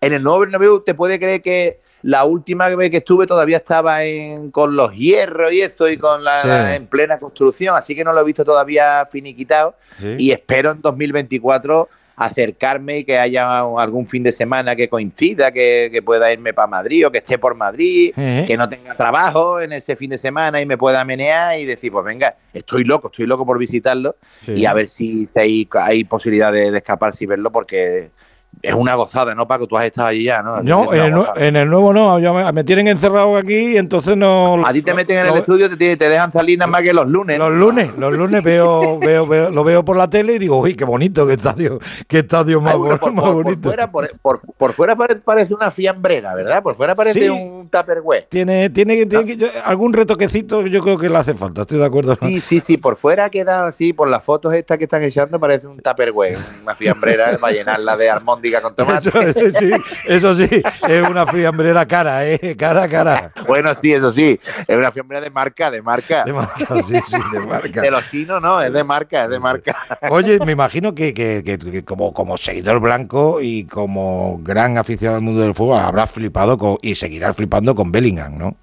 en 0.00 0.12
el 0.12 0.22
nuevo 0.22 0.40
Bernabéu 0.40 0.80
te 0.80 0.94
puede 0.94 1.18
creer 1.20 1.40
que 1.40 1.80
la 2.02 2.24
última 2.24 2.68
vez 2.74 2.90
que 2.90 2.96
estuve 2.96 3.28
todavía 3.28 3.58
estaba 3.58 4.02
en, 4.02 4.50
con 4.50 4.74
los 4.74 4.92
hierros 4.92 5.52
y 5.52 5.60
eso 5.60 5.88
y 5.88 5.96
con 5.96 6.24
la, 6.24 6.42
Sí. 6.42 6.48
la- 6.48 6.74
en 6.74 6.86
plena 6.88 7.20
construcción, 7.20 7.76
así 7.76 7.94
que 7.94 8.02
no 8.02 8.12
lo 8.12 8.20
he 8.20 8.24
visto 8.24 8.44
todavía 8.44 9.06
finiquitado 9.06 9.76
Sí. 10.00 10.16
y 10.18 10.32
espero 10.32 10.72
en 10.72 10.82
2024 10.82 11.88
acercarme 12.24 12.98
y 12.98 13.04
que 13.04 13.18
haya 13.18 13.60
algún 13.60 14.06
fin 14.06 14.22
de 14.22 14.32
semana 14.32 14.74
que 14.76 14.88
coincida, 14.88 15.52
que, 15.52 15.88
que 15.92 16.02
pueda 16.02 16.32
irme 16.32 16.52
para 16.54 16.66
Madrid 16.68 17.06
o 17.06 17.10
que 17.12 17.18
esté 17.18 17.38
por 17.38 17.54
Madrid, 17.54 18.12
Eh. 18.16 18.44
que 18.46 18.56
no 18.56 18.68
tenga 18.68 18.96
trabajo 18.96 19.60
en 19.60 19.72
ese 19.72 19.96
fin 19.96 20.10
de 20.10 20.18
semana 20.18 20.60
y 20.60 20.66
me 20.66 20.76
pueda 20.78 21.04
menear 21.04 21.58
y 21.58 21.64
decir, 21.64 21.90
pues 21.92 22.04
venga, 22.04 22.36
estoy 22.52 22.84
loco, 22.84 23.08
estoy 23.08 23.26
loco 23.26 23.44
por 23.46 23.58
visitarlo 23.58 24.16
Sí. 24.44 24.52
y 24.52 24.66
a 24.66 24.72
ver 24.74 24.88
si, 24.88 25.26
si 25.26 25.38
hay, 25.38 25.68
hay 25.80 26.04
posibilidad 26.04 26.52
de, 26.52 26.70
de 26.70 26.76
escaparse 26.78 27.24
y 27.24 27.26
verlo 27.26 27.50
porque 27.50 28.10
es 28.60 28.74
una 28.74 28.94
gozada, 28.94 29.34
¿no, 29.34 29.48
Paco? 29.48 29.66
Tú 29.66 29.76
has 29.76 29.86
estado 29.86 30.08
allí 30.08 30.24
ya, 30.24 30.42
¿no? 30.42 30.62
No, 30.62 30.92
en 30.92 31.00
el, 31.14 31.24
en 31.36 31.56
el 31.56 31.68
nuevo 31.70 31.92
no, 31.92 32.18
yo 32.20 32.32
me, 32.34 32.52
me 32.52 32.62
tienen 32.64 32.86
encerrado 32.88 33.36
aquí 33.36 33.72
y 33.72 33.76
entonces 33.76 34.16
no... 34.16 34.62
A 34.64 34.72
ti 34.72 34.82
te 34.82 34.94
meten 34.94 35.18
en 35.18 35.26
el 35.26 35.36
estudio, 35.38 35.68
te, 35.76 35.96
te 35.96 36.08
dejan 36.08 36.30
salir 36.32 36.58
nada 36.58 36.70
más 36.70 36.82
que 36.82 36.92
los 36.92 37.08
lunes. 37.08 37.38
Los 37.38 37.52
lunes, 37.52 37.96
los 37.96 38.12
lunes 38.12 38.42
veo, 38.44 38.98
veo, 38.98 39.26
veo- 39.26 39.50
lo 39.50 39.64
veo 39.64 39.84
por 39.84 39.96
la 39.96 40.08
tele 40.08 40.34
y 40.34 40.38
digo, 40.38 40.58
uy, 40.60 40.74
qué 40.74 40.84
bonito, 40.84 41.26
qué 41.26 41.32
estadio, 41.32 41.78
qué 42.06 42.18
estadio 42.18 42.60
más, 42.60 42.74
Ay, 42.74 42.78
bueno, 42.78 42.98
por, 42.98 43.12
más 43.12 43.24
por- 43.24 43.42
bonito. 43.42 43.62
fuera, 43.62 43.90
por, 43.90 44.10
por- 44.20 44.40
por 44.56 44.72
fuera 44.74 44.94
pare- 44.96 45.16
parece 45.16 45.54
una 45.54 45.70
fiambrera, 45.70 46.34
¿verdad? 46.34 46.62
Por 46.62 46.76
fuera 46.76 46.94
parece 46.94 47.20
Sí. 47.20 47.28
un 47.28 47.68
tupperware. 47.68 48.26
Tiene, 48.28 48.70
tiene, 48.70 49.06
tiene 49.06 49.24
que- 49.24 49.36
yo- 49.36 49.48
algún 49.64 49.92
retoquecito 49.92 50.66
yo 50.66 50.82
creo 50.82 50.98
que 50.98 51.08
le 51.08 51.16
hace 51.18 51.34
falta, 51.34 51.62
estoy 51.62 51.78
de 51.78 51.86
acuerdo. 51.86 52.16
Sí, 52.20 52.40
sí, 52.40 52.60
sí, 52.60 52.76
por 52.76 52.96
fuera 52.96 53.28
queda 53.30 53.66
así, 53.66 53.92
por 53.92 54.08
las 54.08 54.22
fotos 54.22 54.54
estas 54.54 54.78
que 54.78 54.84
están 54.84 55.02
echando, 55.02 55.40
parece 55.40 55.66
un 55.66 55.78
tupperware, 55.80 56.36
una 56.62 56.74
fiambrera 56.74 57.36
para 57.38 57.52
llenarla 57.52 57.96
de 57.96 58.10
almóndiga 58.42 58.60
con 58.60 58.74
tomate. 58.74 59.08
Eso, 59.08 59.58
sí, 59.58 59.70
eso 60.06 60.36
sí, 60.36 60.62
es 60.88 61.02
una 61.08 61.26
friambrera 61.26 61.86
cara, 61.86 62.26
¿eh? 62.26 62.56
Cara, 62.56 62.88
cara. 62.88 63.32
Bueno, 63.46 63.74
sí, 63.74 63.92
eso 63.92 64.12
sí, 64.12 64.38
es 64.66 64.76
una 64.76 64.90
fiambrera 64.90 65.22
de 65.22 65.30
marca, 65.30 65.70
de 65.70 65.82
marca. 65.82 66.24
De 66.24 66.32
marca, 66.32 66.66
sí, 66.86 66.94
sí, 67.06 67.16
de 67.32 67.40
marca. 67.40 67.80
De 67.80 67.90
los 67.90 68.10
chinos, 68.10 68.40
no, 68.42 68.60
es 68.60 68.72
de 68.72 68.84
marca, 68.84 69.24
es 69.24 69.30
de 69.30 69.38
marca. 69.38 69.76
Oye, 70.10 70.38
me 70.44 70.52
imagino 70.52 70.94
que, 70.94 71.14
que- 71.14 71.42
que- 71.44 71.58
que 71.58 71.84
como, 71.84 72.12
como 72.12 72.36
seguidor 72.36 72.80
blanco 72.80 73.38
y 73.40 73.64
como 73.64 74.38
gran 74.42 74.78
aficionado 74.78 75.16
al 75.18 75.22
mundo 75.22 75.42
del 75.42 75.54
fútbol 75.54 75.78
habrás 75.78 76.10
flipado 76.10 76.58
con- 76.58 76.78
y 76.82 76.94
seguirás 76.94 77.36
flipando 77.36 77.74
con 77.74 77.92
Bellingham, 77.92 78.36
¿no? 78.36 78.56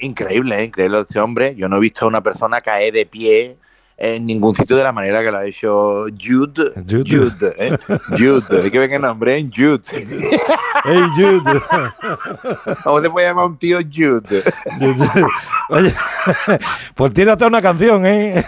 Increíble, 0.00 0.60
¿eh? 0.60 0.64
increíble 0.64 1.00
este 1.00 1.18
hombre. 1.20 1.54
Yo 1.56 1.68
no 1.68 1.76
he 1.78 1.80
visto 1.80 2.04
a 2.04 2.08
una 2.08 2.22
persona 2.22 2.60
caer 2.60 2.92
de 2.92 3.06
pie 3.06 3.56
en 4.00 4.24
ningún 4.24 4.54
sitio 4.54 4.76
de 4.76 4.82
la 4.82 4.92
manera 4.92 5.22
que 5.22 5.30
lo 5.30 5.36
ha 5.36 5.44
hecho 5.44 6.06
Jude. 6.18 6.72
Jude. 6.88 7.04
Jude, 7.06 7.54
¿eh? 7.58 7.76
Jude. 8.08 8.62
Hay 8.62 8.70
que 8.70 8.78
ver 8.78 8.88
qué 8.88 8.98
nombre, 8.98 9.38
¿eh? 9.38 9.50
Jude. 9.54 9.80
¡Ey, 9.92 11.02
Jude! 11.14 11.60
¿Cómo 12.82 13.02
se 13.02 13.10
puede 13.10 13.26
llamar 13.26 13.44
un 13.44 13.58
tío 13.58 13.78
Jude? 13.80 14.42
Oye, 15.68 15.94
pues 16.94 17.12
tiene 17.12 17.30
hasta 17.32 17.46
una 17.46 17.60
canción, 17.60 18.06
¿eh? 18.06 18.44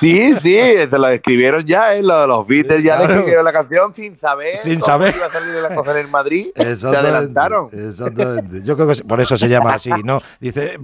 Sí, 0.00 0.34
sí, 0.40 0.56
se 0.90 0.98
lo 0.98 1.08
escribieron 1.08 1.64
ya, 1.64 1.94
¿eh? 1.94 2.02
Los, 2.02 2.26
los 2.28 2.46
Beatles 2.46 2.82
ya 2.82 2.94
le 2.96 2.98
Claro. 3.00 3.14
escribieron 3.14 3.44
la 3.44 3.52
canción 3.52 3.94
sin 3.94 4.18
saber. 4.18 4.62
Sin 4.62 4.74
cómo 4.80 4.86
saber. 4.86 5.14
iba 5.16 5.26
a 5.26 5.32
salir 5.32 5.54
la 5.54 5.74
cosa 5.74 5.98
en 5.98 6.10
Madrid. 6.10 6.48
Se 6.56 6.86
adelantaron. 6.86 7.68
Exactamente. 7.72 8.62
Yo 8.62 8.76
creo 8.76 8.88
que 8.88 9.02
por 9.04 9.20
eso 9.20 9.36
se 9.38 9.48
llama 9.48 9.74
así, 9.74 9.90
¿no? 10.04 10.18
Dice, 10.40 10.78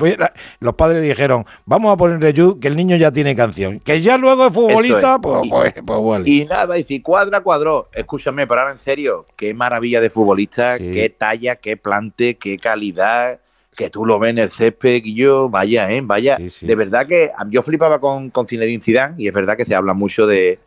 los 0.60 0.74
padres 0.74 1.02
dijeron, 1.02 1.44
vamos 1.64 1.92
a 1.92 1.96
ponerle 1.96 2.32
Jude, 2.36 2.60
que 2.60 2.68
el 2.68 2.76
niño 2.76 2.96
ya 2.96 3.10
tiene 3.10 3.34
canción. 3.36 3.80
Que 3.80 4.00
ya 4.00 4.16
luego 4.18 4.46
es 4.46 4.54
futbolista, 4.54 5.14
es. 5.14 5.18
pues, 5.22 5.44
Y- 5.44 5.50
pues, 5.50 5.74
pues 5.84 6.00
vale. 6.04 6.30
Y 6.30 6.44
nada, 6.46 6.78
y 6.78 6.84
si 6.84 7.00
cuadra, 7.00 7.40
cuadró. 7.42 7.88
Escúchame, 7.92 8.46
pero 8.46 8.60
ahora 8.60 8.72
en 8.72 8.78
serio, 8.78 9.26
qué 9.36 9.54
maravilla 9.54 10.00
de 10.00 10.10
futbolista, 10.10 10.76
Sí. 10.78 10.90
qué 10.92 11.10
talla, 11.10 11.56
qué 11.56 11.76
plante, 11.76 12.36
qué 12.38 12.58
calidad, 12.58 13.40
que 13.76 13.90
tú 13.90 14.04
lo 14.04 14.18
ves 14.18 14.30
en 14.30 14.38
el 14.38 14.50
césped 14.50 15.02
y 15.04 15.14
yo, 15.14 15.48
vaya, 15.48 15.90
¿eh? 15.90 16.00
Vaya. 16.02 16.36
Sí, 16.36 16.50
sí. 16.50 16.66
De 16.66 16.74
verdad 16.74 17.06
que 17.06 17.30
yo 17.48 17.62
flipaba 17.62 18.00
con, 18.00 18.30
con 18.30 18.46
Zinedine 18.46 18.82
Zidane 18.82 19.14
y 19.18 19.28
es 19.28 19.34
verdad 19.34 19.56
que 19.56 19.64
se 19.64 19.74
habla 19.74 19.94
mucho 19.94 20.26
de, 20.26 20.58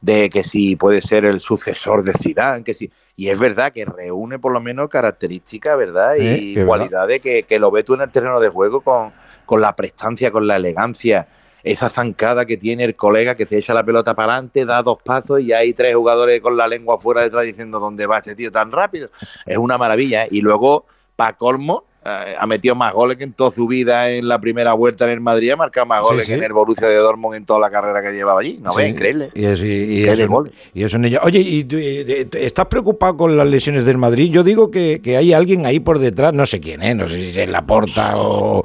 de 0.00 0.30
que 0.30 0.44
si 0.44 0.76
puede 0.76 1.02
ser 1.02 1.24
el 1.24 1.40
sucesor 1.40 2.04
de 2.04 2.12
Zidane, 2.12 2.62
que 2.64 2.74
si... 2.74 2.90
Y 3.14 3.28
es 3.28 3.38
verdad 3.38 3.72
que 3.72 3.84
reúne 3.84 4.38
por 4.38 4.52
lo 4.52 4.60
menos 4.60 4.88
características, 4.88 5.76
¿verdad? 5.76 6.16
Eh, 6.16 6.38
Y 6.40 6.64
cualidades 6.64 7.20
que, 7.20 7.42
que 7.42 7.58
lo 7.58 7.70
ves 7.70 7.84
tú 7.84 7.94
en 7.94 8.00
el 8.00 8.10
terreno 8.10 8.40
de 8.40 8.48
juego 8.48 8.80
con, 8.80 9.12
con 9.44 9.60
la 9.60 9.76
prestancia, 9.76 10.30
con 10.30 10.46
la 10.46 10.56
elegancia, 10.56 11.28
esa 11.62 11.88
zancada 11.88 12.44
que 12.46 12.56
tiene 12.56 12.84
el 12.84 12.96
colega 12.96 13.34
que 13.34 13.46
se 13.46 13.58
echa 13.58 13.74
la 13.74 13.84
pelota 13.84 14.14
para 14.14 14.32
adelante, 14.34 14.64
da 14.64 14.82
dos 14.82 14.98
pasos 15.04 15.40
y 15.40 15.52
hay 15.52 15.72
tres 15.74 15.94
jugadores 15.94 16.40
con 16.40 16.56
la 16.56 16.66
lengua 16.66 16.98
fuera 16.98 17.22
detrás 17.22 17.44
diciendo 17.44 17.78
dónde 17.78 18.06
va 18.06 18.18
este 18.18 18.34
tío 18.34 18.50
tan 18.50 18.72
rápido. 18.72 19.10
Es 19.46 19.58
una 19.58 19.76
maravilla. 19.76 20.24
¿eh? 20.24 20.28
Y 20.30 20.40
luego, 20.40 20.86
para 21.14 21.36
colmo, 21.36 21.84
ha 22.04 22.46
metido 22.46 22.74
más 22.74 22.92
goles 22.92 23.16
que 23.16 23.24
en 23.24 23.32
toda 23.32 23.52
su 23.52 23.66
vida 23.68 24.10
en 24.10 24.26
la 24.28 24.40
primera 24.40 24.72
vuelta 24.72 25.04
en 25.04 25.12
el 25.12 25.20
Madrid, 25.20 25.50
ha 25.50 25.56
marcado 25.56 25.86
más 25.86 26.02
goles 26.02 26.26
sí. 26.26 26.32
que 26.32 26.38
en 26.38 26.44
el 26.44 26.52
Borussia 26.52 26.88
de 26.88 26.96
Dortmund 26.96 27.36
en 27.36 27.44
toda 27.46 27.60
la 27.60 27.70
carrera 27.70 28.02
que 28.02 28.12
llevaba 28.12 28.40
allí. 28.40 28.58
No 28.62 28.72
Sí, 28.72 28.82
increíble. 28.82 29.30
Y 29.34 29.44
es, 29.44 29.60
y, 29.62 30.04
es 30.08 30.20
un, 30.20 30.26
gol. 30.26 30.52
y 30.74 30.82
es 30.82 30.92
un 30.94 31.02
niño. 31.02 31.20
Oye, 31.22 31.38
¿y 31.40 31.64
tú, 31.64 31.76
eh, 31.76 32.04
eh, 32.08 32.28
estás 32.34 32.66
preocupado 32.66 33.16
con 33.16 33.36
las 33.36 33.46
lesiones 33.46 33.84
del 33.84 33.98
Madrid? 33.98 34.30
Yo 34.32 34.42
digo 34.42 34.70
que, 34.70 35.00
que 35.02 35.16
hay 35.16 35.32
alguien 35.32 35.64
ahí 35.66 35.78
por 35.80 35.98
detrás, 36.00 36.32
no 36.32 36.44
sé 36.46 36.58
quién, 36.60 36.82
¿eh? 36.82 36.94
no 36.94 37.08
sé 37.08 37.32
si 37.32 37.40
es 37.40 37.48
Laporta 37.48 38.16
o, 38.16 38.64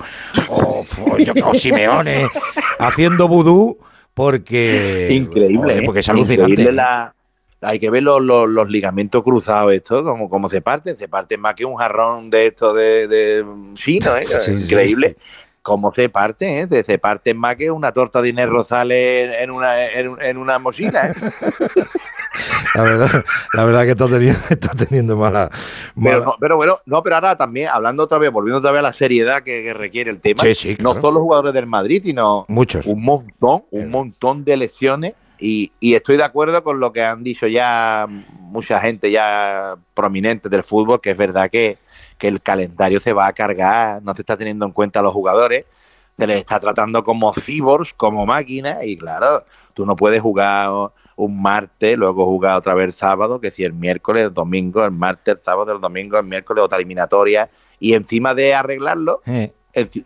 o, 0.49 0.85
o, 1.11 1.17
yo- 1.19 1.33
o 1.45 1.53
Simeone, 1.53 2.27
haciendo 2.79 3.27
vudú, 3.27 3.77
porque. 4.13 5.09
Increíble, 5.11 5.77
¿eh? 5.77 5.81
porque 5.85 5.99
es 5.99 6.09
alucinante. 6.09 6.51
Increíble 6.53 6.71
la- 6.73 7.13
hay 7.61 7.79
que 7.79 7.89
ver 7.89 8.03
los, 8.03 8.21
los- 8.21 8.47
los 8.47 8.69
ligamentos 8.69 9.23
cruzados, 9.23 9.73
esto, 9.73 10.03
como, 10.03 10.29
como 10.29 10.49
se 10.49 10.61
parten. 10.61 10.95
Se 10.97 11.07
parten 11.07 11.39
más 11.41 11.55
que 11.55 11.65
un 11.65 11.75
jarrón 11.75 12.29
de 12.29 12.47
esto 12.47 12.73
de, 12.73 13.07
de 13.07 13.45
chino, 13.73 14.15
¿eh? 14.15 14.25
Sí, 14.41 14.57
sí, 14.57 14.63
Increíble. 14.63 15.17
Cómo 15.61 15.91
se 15.91 16.07
parten, 16.07 16.69
¿eh? 16.71 16.83
Se- 16.85 16.97
parten 16.97 17.35
más 17.37 17.57
que 17.57 17.69
una 17.69 17.91
torta 17.91 18.21
de 18.21 18.29
Inés 18.29 18.47
Rosales 18.47 19.35
en 19.41 19.51
una, 19.51 19.85
en, 19.85 20.07
un- 20.09 20.21
en 20.21 20.37
una 20.37 20.59
mochila, 20.59 21.07
¿eh? 21.09 21.13
La 22.75 22.83
verdad, 22.83 23.25
la 23.53 23.65
verdad 23.65 23.83
que 23.85 23.91
está 23.91 24.07
teniendo, 24.07 24.39
está 24.49 24.69
teniendo 24.75 25.15
mala. 25.15 25.49
Pero, 25.95 26.19
mala- 26.19 26.25
no, 26.25 26.35
pero 26.39 26.55
bueno, 26.57 26.79
no, 26.85 27.01
pero 27.01 27.15
ahora 27.15 27.35
también, 27.35 27.67
hablando 27.69 28.03
otra 28.03 28.19
vez, 28.19 28.31
volviendo 28.31 28.59
otra 28.59 28.71
vez 28.71 28.79
a 28.79 28.83
la 28.83 28.93
seriedad 28.93 29.41
que, 29.41 29.63
que 29.63 29.73
requiere 29.73 30.11
el 30.11 30.19
tema, 30.19 30.43
Sí, 30.43 30.53
sí, 30.53 30.69
no 30.79 30.91
claro. 30.91 31.01
solo 31.01 31.19
jugadores 31.21 31.53
del 31.53 31.65
Madrid, 31.65 32.01
sino 32.03 32.45
Muchos. 32.47 32.85
un 32.85 33.03
montón, 33.03 33.63
un 33.71 33.79
Claro. 33.81 33.89
montón 33.89 34.45
de 34.45 34.57
lesiones. 34.57 35.13
Y, 35.39 35.71
y 35.79 35.93
estoy 35.95 36.17
de 36.17 36.23
acuerdo 36.23 36.63
con 36.63 36.79
lo 36.79 36.91
que 36.91 37.03
han 37.03 37.23
dicho 37.23 37.47
ya 37.47 38.07
mucha 38.39 38.79
gente 38.79 39.11
ya 39.11 39.75
prominente 39.93 40.49
del 40.49 40.63
fútbol, 40.63 40.99
que 41.01 41.11
es 41.11 41.17
verdad 41.17 41.49
que, 41.49 41.77
que 42.17 42.27
el 42.27 42.41
calendario 42.41 42.99
se 42.99 43.13
va 43.13 43.27
a 43.27 43.33
cargar, 43.33 44.01
no 44.01 44.15
se 44.15 44.21
está 44.21 44.37
teniendo 44.37 44.65
en 44.65 44.71
cuenta 44.71 44.99
a 44.99 45.03
los 45.03 45.13
jugadores, 45.13 45.65
se 46.17 46.25
les 46.25 46.37
está 46.37 46.59
tratando 46.59 47.03
como 47.03 47.31
cyborgs, 47.33 47.93
como 47.93 48.25
máquinas, 48.25 48.83
y 48.83 48.97
claro, 48.97 49.43
tú 49.75 49.85
no 49.85 49.95
puedes 49.95 50.19
jugar 50.21 50.71
un 51.15 51.41
martes, 51.41 51.95
luego 51.95 52.25
jugar 52.25 52.57
otra 52.57 52.73
vez 52.73 52.95
sábado, 52.95 53.39
que 53.39 53.51
si 53.51 53.63
el 53.63 53.73
miércoles, 53.73 54.23
el 54.23 54.33
domingo, 54.33 54.83
el 54.83 54.91
martes, 54.91 55.35
el 55.35 55.41
sábado, 55.41 55.73
el 55.73 55.79
domingo, 55.79 56.17
el 56.17 56.25
miércoles, 56.25 56.63
otra 56.63 56.77
eliminatoria, 56.77 57.49
y 57.79 57.93
encima 57.93 58.33
de 58.33 58.55
arreglarlo, 58.55 59.21
Eh, 59.27 59.53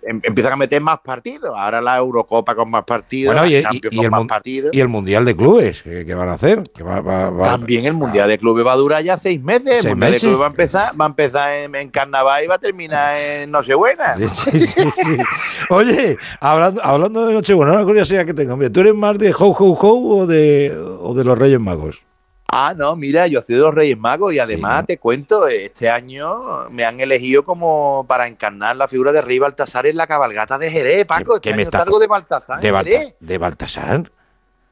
empiezan 0.04 0.54
a 0.54 0.56
meter 0.56 0.82
más 0.82 1.00
partidos. 1.00 1.54
Ahora 1.58 1.82
la 1.82 1.98
Eurocopa 1.98 2.56
con 2.56 2.70
más 2.70 2.84
partidos, 2.84 3.34
Bueno, 3.34 3.48
y- 3.48 3.62
con 3.82 4.04
el 4.04 4.12
más 4.12 4.28
partidos. 4.28 4.74
Y 4.74 4.80
el 4.80 4.88
Mundial 4.88 5.26
de 5.26 5.36
Clubes, 5.36 5.82
¿qué, 5.84 6.14
van 6.14 6.30
a 6.30 6.34
hacer? 6.34 6.64
Que 6.76 6.84
va- 6.84 7.02
va- 7.02 7.30
va- 7.30 7.46
También 7.50 7.86
el 7.86 7.94
Mundial 7.94 8.30
de 8.30 8.38
Clubes 8.38 8.66
va 8.66 8.74
a 8.74 8.78
durar 8.78 9.04
ya 9.04 9.18
seis 9.18 9.42
meses. 9.42 9.64
Seis 9.82 9.86
el 9.86 9.90
Mundial 9.92 10.12
meses. 10.12 10.22
de 10.22 10.28
Clubes 10.28 10.42
va 10.42 10.46
a 10.46 10.50
empezar, 10.50 11.00
va 11.02 11.06
a 11.06 11.08
empezar 11.08 11.52
en, 11.54 11.76
en 11.76 11.90
Carnaval 11.90 12.44
y 12.44 12.48
va 12.48 12.56
a 12.56 12.60
terminar 12.60 13.18
en 13.18 13.52
Nochebuena. 13.52 14.16
Sí, 14.16 14.28
sí, 14.28 14.60
sí, 14.68 14.84
sí. 14.96 15.18
Oye, 15.70 16.18
hablando, 16.40 16.82
hablando 16.84 17.26
de 17.28 17.34
Nochebuena, 17.34 17.74
una 17.74 17.84
curiosidad 17.86 18.26
que 18.26 18.34
tengo. 18.34 18.58
¿tú 18.70 18.80
eres 18.82 18.94
más 18.96 19.18
de 19.18 19.32
Ho 19.32 19.48
Ho 19.48 19.74
Ho 19.74 20.18
o 20.20 20.28
de, 20.28 20.76
o 21.02 21.14
de 21.14 21.24
los 21.24 21.38
Reyes 21.38 21.60
Magos? 21.60 22.02
Ah, 22.54 22.74
no, 22.78 22.96
mira, 22.98 23.28
yo 23.28 23.42
soy 23.42 23.56
de 23.56 23.62
los 23.62 23.74
Reyes 23.74 23.98
Magos 23.98 24.34
y 24.34 24.40
además 24.40 24.86
te 24.86 24.98
cuento, 24.98 25.48
este 25.48 25.90
año 25.90 26.70
me 26.70 26.84
han 26.84 27.00
elegido 27.00 27.46
como 27.46 28.06
para 28.10 28.28
encarnar 28.28 28.76
la 28.76 28.90
figura 28.90 29.14
de 29.14 29.22
Rey 29.22 29.40
Baltasar 29.40 29.86
en 29.86 29.96
la 29.96 30.06
cabalgata 30.06 30.58
de 30.58 30.70
Jerez, 30.70 31.06
Paco. 31.06 31.36
Este 31.36 31.50
¿Qué 31.50 31.56
me 31.56 31.62
año 31.62 31.68
está- 31.70 31.78
salgo 31.80 31.98
de 32.00 32.08
Baltasar. 32.08 32.60
¿De, 32.60 32.72
Balta- 32.72 33.38
Baltasar? 33.40 34.12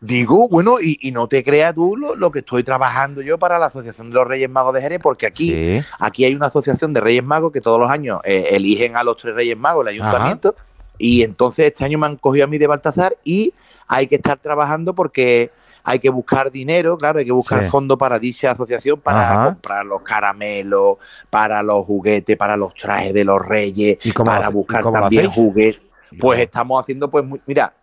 Digo, 0.01 0.47
bueno, 0.49 0.79
y, 0.81 0.97
y 1.01 1.11
no 1.11 1.27
te 1.27 1.43
creas 1.43 1.73
tú 1.75 1.97
lo, 1.97 2.15
lo 2.15 2.31
que 2.31 2.39
estoy 2.39 2.63
trabajando 2.63 3.21
yo 3.21 3.37
para 3.37 3.59
la 3.59 3.65
Asociación 3.67 4.09
de 4.09 4.13
los 4.15 4.27
Reyes 4.27 4.49
Magos 4.49 4.73
de 4.73 4.81
Jerez, 4.81 4.99
porque 5.01 5.25
aquí, 5.27 5.49
Sí. 5.49 5.85
aquí 5.99 6.23
hay 6.25 6.35
una 6.35 6.47
asociación 6.47 6.93
de 6.93 7.01
Reyes 7.01 7.23
Magos 7.23 7.51
que 7.51 7.59
todos 7.61 7.79
los 7.79 7.89
años 7.89 8.19
eh, 8.23 8.47
eligen 8.51 8.95
a 8.95 9.03
los 9.03 9.17
tres 9.17 9.35
Reyes 9.35 9.57
Magos, 9.57 9.83
el 9.83 9.89
ayuntamiento, 9.99 10.55
y 10.97 11.23
entonces 11.23 11.65
este 11.67 11.83
año 11.85 11.97
me 11.97 12.07
han 12.07 12.15
cogido 12.17 12.45
a 12.45 12.47
mí 12.47 12.57
de 12.57 12.67
Baltasar 12.67 13.15
y 13.25 13.53
hay 13.87 14.07
que 14.07 14.15
estar 14.15 14.37
trabajando 14.37 14.93
porque 14.93 15.49
hay 15.83 15.99
que 15.99 16.09
buscar 16.09 16.51
dinero, 16.51 16.97
claro, 16.97 17.19
hay 17.19 17.25
que 17.25 17.31
buscar 17.31 17.63
Sí. 17.63 17.69
fondos 17.69 17.97
para 17.97 18.19
dicha 18.19 18.51
asociación 18.51 18.99
para 18.99 19.31
Ajá. 19.31 19.45
comprar 19.45 19.85
los 19.85 20.01
caramelos, 20.03 20.97
para 21.29 21.63
los 21.63 21.85
juguetes, 21.85 22.35
para 22.37 22.57
los 22.57 22.73
trajes 22.73 23.13
de 23.13 23.23
los 23.23 23.39
reyes, 23.43 23.97
¿Y 24.03 24.11
cómo 24.11 24.31
lo 24.31 24.37
para 24.37 24.49
y 24.49 24.53
buscar 24.53 24.83
también 24.91 25.29
juguetes. 25.31 25.81
Pues 26.19 26.39
estamos 26.39 26.81
haciendo, 26.81 27.09
pues, 27.09 27.23
muy- 27.23 27.41
mira, 27.45 27.73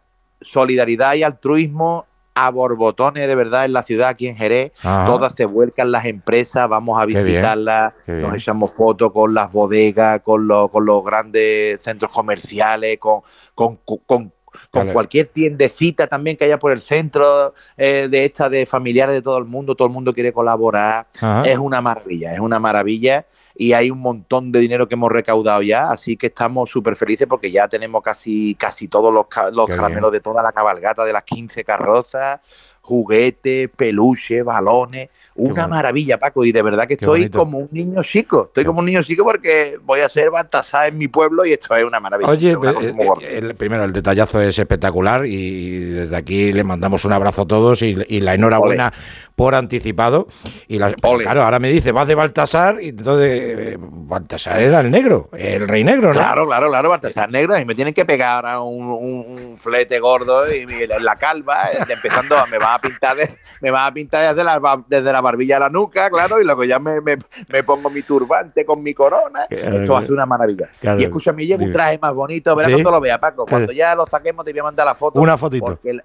solidaridad 0.40 1.14
y 1.14 1.22
altruismo 1.22 2.06
a 2.38 2.50
borbotones 2.50 3.26
de 3.26 3.34
verdad 3.34 3.64
en 3.64 3.72
la 3.72 3.82
ciudad, 3.82 4.08
aquí 4.10 4.28
en 4.28 4.36
Jerez. 4.36 4.72
Ajá. 4.82 5.06
Todas 5.06 5.34
se 5.34 5.46
vuelcan 5.46 5.90
las 5.90 6.04
empresas, 6.04 6.68
vamos 6.68 7.00
a 7.00 7.06
bien, 7.06 7.24
visitarlas, 7.24 8.04
nos 8.06 8.34
echamos 8.34 8.74
fotos 8.76 9.10
con 9.10 9.32
las 9.32 9.50
bodegas, 9.50 10.20
con 10.20 10.46
los, 10.46 10.70
con 10.70 10.84
los 10.84 11.02
grandes 11.02 11.80
centros 11.82 12.10
comerciales, 12.10 12.98
con, 12.98 13.22
con, 13.54 13.76
con, 14.04 14.32
con- 14.70 14.80
Vale. 14.82 14.92
cualquier 14.92 15.26
tiendecita 15.28 16.06
también 16.06 16.36
que 16.36 16.44
haya 16.44 16.58
por 16.58 16.72
el 16.72 16.80
centro, 16.80 17.54
eh, 17.76 18.08
de 18.10 18.24
esta 18.24 18.48
de 18.48 18.66
familiares 18.66 19.14
de 19.14 19.22
todo 19.22 19.38
el 19.38 19.44
mundo, 19.44 19.74
todo 19.74 19.88
el 19.88 19.94
mundo 19.94 20.12
quiere 20.12 20.32
colaborar. 20.32 21.06
Ajá. 21.16 21.42
Es 21.44 21.58
una 21.58 21.80
maravilla, 21.80 22.32
es 22.32 22.40
una 22.40 22.58
maravilla 22.58 23.26
y 23.58 23.72
hay 23.72 23.90
un 23.90 24.00
montón 24.00 24.52
de 24.52 24.60
dinero 24.60 24.86
que 24.86 24.94
hemos 24.96 25.10
recaudado 25.10 25.62
ya, 25.62 25.90
así 25.90 26.16
que 26.16 26.26
estamos 26.26 26.70
súper 26.70 26.94
felices 26.94 27.26
porque 27.26 27.50
ya 27.50 27.66
tenemos 27.68 28.02
casi, 28.02 28.54
casi 28.54 28.86
todos 28.86 29.12
los, 29.14 29.26
los 29.54 29.66
caramelos 29.68 30.12
de 30.12 30.20
toda 30.20 30.42
la 30.42 30.52
cabalgata 30.52 31.04
de 31.04 31.12
las 31.14 31.22
15 31.22 31.64
carrozas, 31.64 32.40
juguetes, 32.82 33.68
peluches, 33.74 34.44
balones, 34.44 35.08
una 35.36 35.66
maravilla, 35.68 36.18
Paco, 36.18 36.44
y 36.44 36.52
de 36.52 36.62
verdad 36.62 36.86
que 36.86 36.94
estoy 36.94 37.22
como 37.38 37.58
un 37.58 37.68
niño 37.70 38.02
chico, 38.02 38.44
estoy 38.46 38.64
como 38.64 38.80
un 38.80 38.86
niño 38.86 39.02
chico 39.02 39.22
porque 39.24 39.78
voy 39.84 40.00
a 40.00 40.08
ser 40.08 40.30
Baltasar 40.30 40.88
en 40.88 40.98
mi 40.98 41.08
pueblo 41.08 41.44
y 41.44 41.52
esto 41.52 41.74
es 41.76 41.84
una 41.84 42.00
maravilla. 42.00 42.30
Oye, 42.30 42.56
una 42.56 42.70
eh, 42.70 42.94
eh, 43.22 43.38
el- 43.38 43.54
primero 43.54 43.84
el 43.84 43.92
detallazo 43.92 44.40
es 44.40 44.58
espectacular 44.58 45.26
y 45.26 45.78
desde 45.80 46.16
aquí 46.16 46.52
le 46.52 46.64
mandamos 46.64 47.04
un 47.04 47.12
abrazo 47.12 47.42
a 47.42 47.46
todos 47.46 47.82
y, 47.82 47.96
y 48.08 48.20
la 48.20 48.34
enhorabuena 48.34 48.92
por 49.36 49.54
anticipado. 49.54 50.26
Y 50.66 50.78
la- 50.78 50.92
claro, 50.94 51.42
ahora 51.44 51.58
me 51.58 51.68
dice, 51.70 51.92
vas 51.92 52.08
de 52.08 52.14
Baltasar 52.14 52.78
y 52.80 52.88
entonces 52.88 53.40
eh, 53.40 53.76
Baltasar 53.78 54.60
era 54.60 54.80
el 54.80 54.90
negro, 54.90 55.28
el 55.36 55.68
rey 55.68 55.84
negro, 55.84 56.08
¿no? 56.08 56.14
Claro, 56.14 56.46
claro, 56.46 56.68
claro, 56.68 56.88
Baltasar 56.88 57.30
Negro, 57.30 57.56
y 57.58 57.64
me 57.66 57.74
tienen 57.74 57.92
que 57.92 58.04
pegar 58.06 58.36
ahora 58.46 58.60
un, 58.62 58.86
un- 58.86 59.26
un 59.50 59.58
flete 59.58 60.00
gordo 60.00 60.50
y 60.52 60.60
en 60.62 61.04
la 61.04 61.16
calva, 61.16 61.66
eh, 61.70 61.78
empezando, 61.88 62.34
me 62.50 62.58
va 62.58 62.74
a 62.74 62.80
pintar 62.80 63.16
de- 63.16 63.36
me 63.60 63.70
va 63.70 63.86
a 63.86 63.92
pintar 63.92 64.34
desde 64.34 64.42
la, 64.44 64.82
desde 64.88 65.12
la 65.12 65.20
barbilla 65.20 65.58
a 65.58 65.60
la 65.60 65.68
nuca, 65.70 66.08
claro, 66.08 66.40
y 66.40 66.44
luego 66.44 66.64
ya 66.64 66.78
me, 66.78 67.00
me- 67.02 67.18
me 67.48 67.62
pongo 67.62 67.90
mi 67.90 68.02
turbante 68.02 68.64
con 68.64 68.82
mi 68.82 68.94
corona, 68.94 69.46
Claro, 69.50 69.76
esto 69.76 69.92
va 69.92 69.98
a 69.98 70.02
ser 70.02 70.12
una 70.12 70.26
maravilla. 70.26 70.68
claro. 70.80 70.98
y 70.98 71.04
escúchame, 71.04 71.44
llevo 71.46 71.64
un 71.64 71.72
traje 71.72 71.98
más 72.00 72.14
bonito, 72.14 72.56
verás 72.56 72.70
¿Sí? 72.70 72.74
cuando 72.76 72.90
lo 72.92 73.00
vea, 73.00 73.20
Paco, 73.20 73.44
cuando 73.44 73.72
ya 73.72 73.94
lo 73.94 74.06
saquemos 74.06 74.44
te 74.46 74.52
voy 74.52 74.60
a 74.60 74.64
mandar 74.64 74.86
la 74.86 74.94
foto. 74.94 75.20
Una 75.20 75.36
fotito. 75.36 75.66
Porque 75.66 75.90
el- 75.90 76.02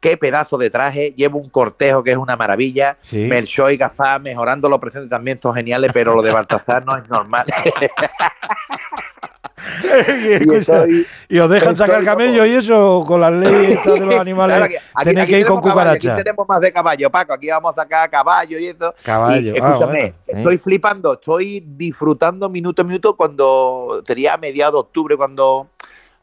qué 0.00 0.16
pedazo 0.16 0.58
de 0.58 0.70
traje, 0.70 1.12
llevo 1.16 1.38
un 1.38 1.48
cortejo 1.48 2.02
que 2.04 2.12
es 2.12 2.16
una 2.16 2.36
maravilla, 2.36 2.96
Sí. 3.02 3.24
Melchor 3.26 3.72
y 3.72 3.76
Gaspar 3.76 4.20
mejorando 4.20 4.68
los 4.68 4.78
presentes 4.78 5.10
también 5.10 5.40
son 5.40 5.54
geniales, 5.54 5.90
pero 5.92 6.14
lo 6.14 6.22
de 6.22 6.30
Baltasar 6.32 6.84
no 6.84 6.96
es 6.96 7.08
normal. 7.08 7.46
y, 10.24 10.32
escucha, 10.32 10.84
estoy- 10.84 11.06
¿y 11.28 11.38
os 11.40 11.50
dejan 11.50 11.76
sacar 11.76 11.96
como- 11.96 12.06
camello 12.06 12.46
y 12.46 12.50
eso 12.54 13.04
con 13.06 13.20
las 13.20 13.32
leyes 13.32 13.82
de 13.84 14.06
los 14.06 14.14
animales? 14.20 14.56
Claro, 14.56 14.64
aquí- 14.66 15.04
tenéis 15.04 15.22
aquí 15.24 15.32
que 15.32 15.40
ir 15.40 15.46
con 15.46 15.56
tenemos 15.60 15.68
caballo, 15.74 15.90
cucaracha. 15.98 16.14
Aquí 16.14 16.22
tenemos 16.22 16.48
más 16.48 16.60
de 16.60 16.72
caballo, 16.72 17.10
Paco. 17.10 17.32
Aquí 17.32 17.48
vamos 17.48 17.72
a 17.72 17.82
sacar 17.82 18.08
caballo 18.10 18.58
y 18.58 18.66
eso. 18.68 18.94
Caballo, 19.02 19.52
Y, 19.54 19.58
ah, 19.58 19.68
escúchame, 19.68 20.00
bueno, 20.00 20.14
sí. 20.26 20.32
estoy 20.36 20.58
flipando, 20.58 21.12
estoy 21.14 21.60
disfrutando 21.66 22.48
minuto 22.48 22.82
a 22.82 22.84
minuto 22.84 23.16
cuando 23.16 24.02
sería 24.06 24.34
a 24.34 24.36
mediados 24.36 24.74
de 24.74 24.78
octubre 24.80 25.16
cuando 25.16 25.68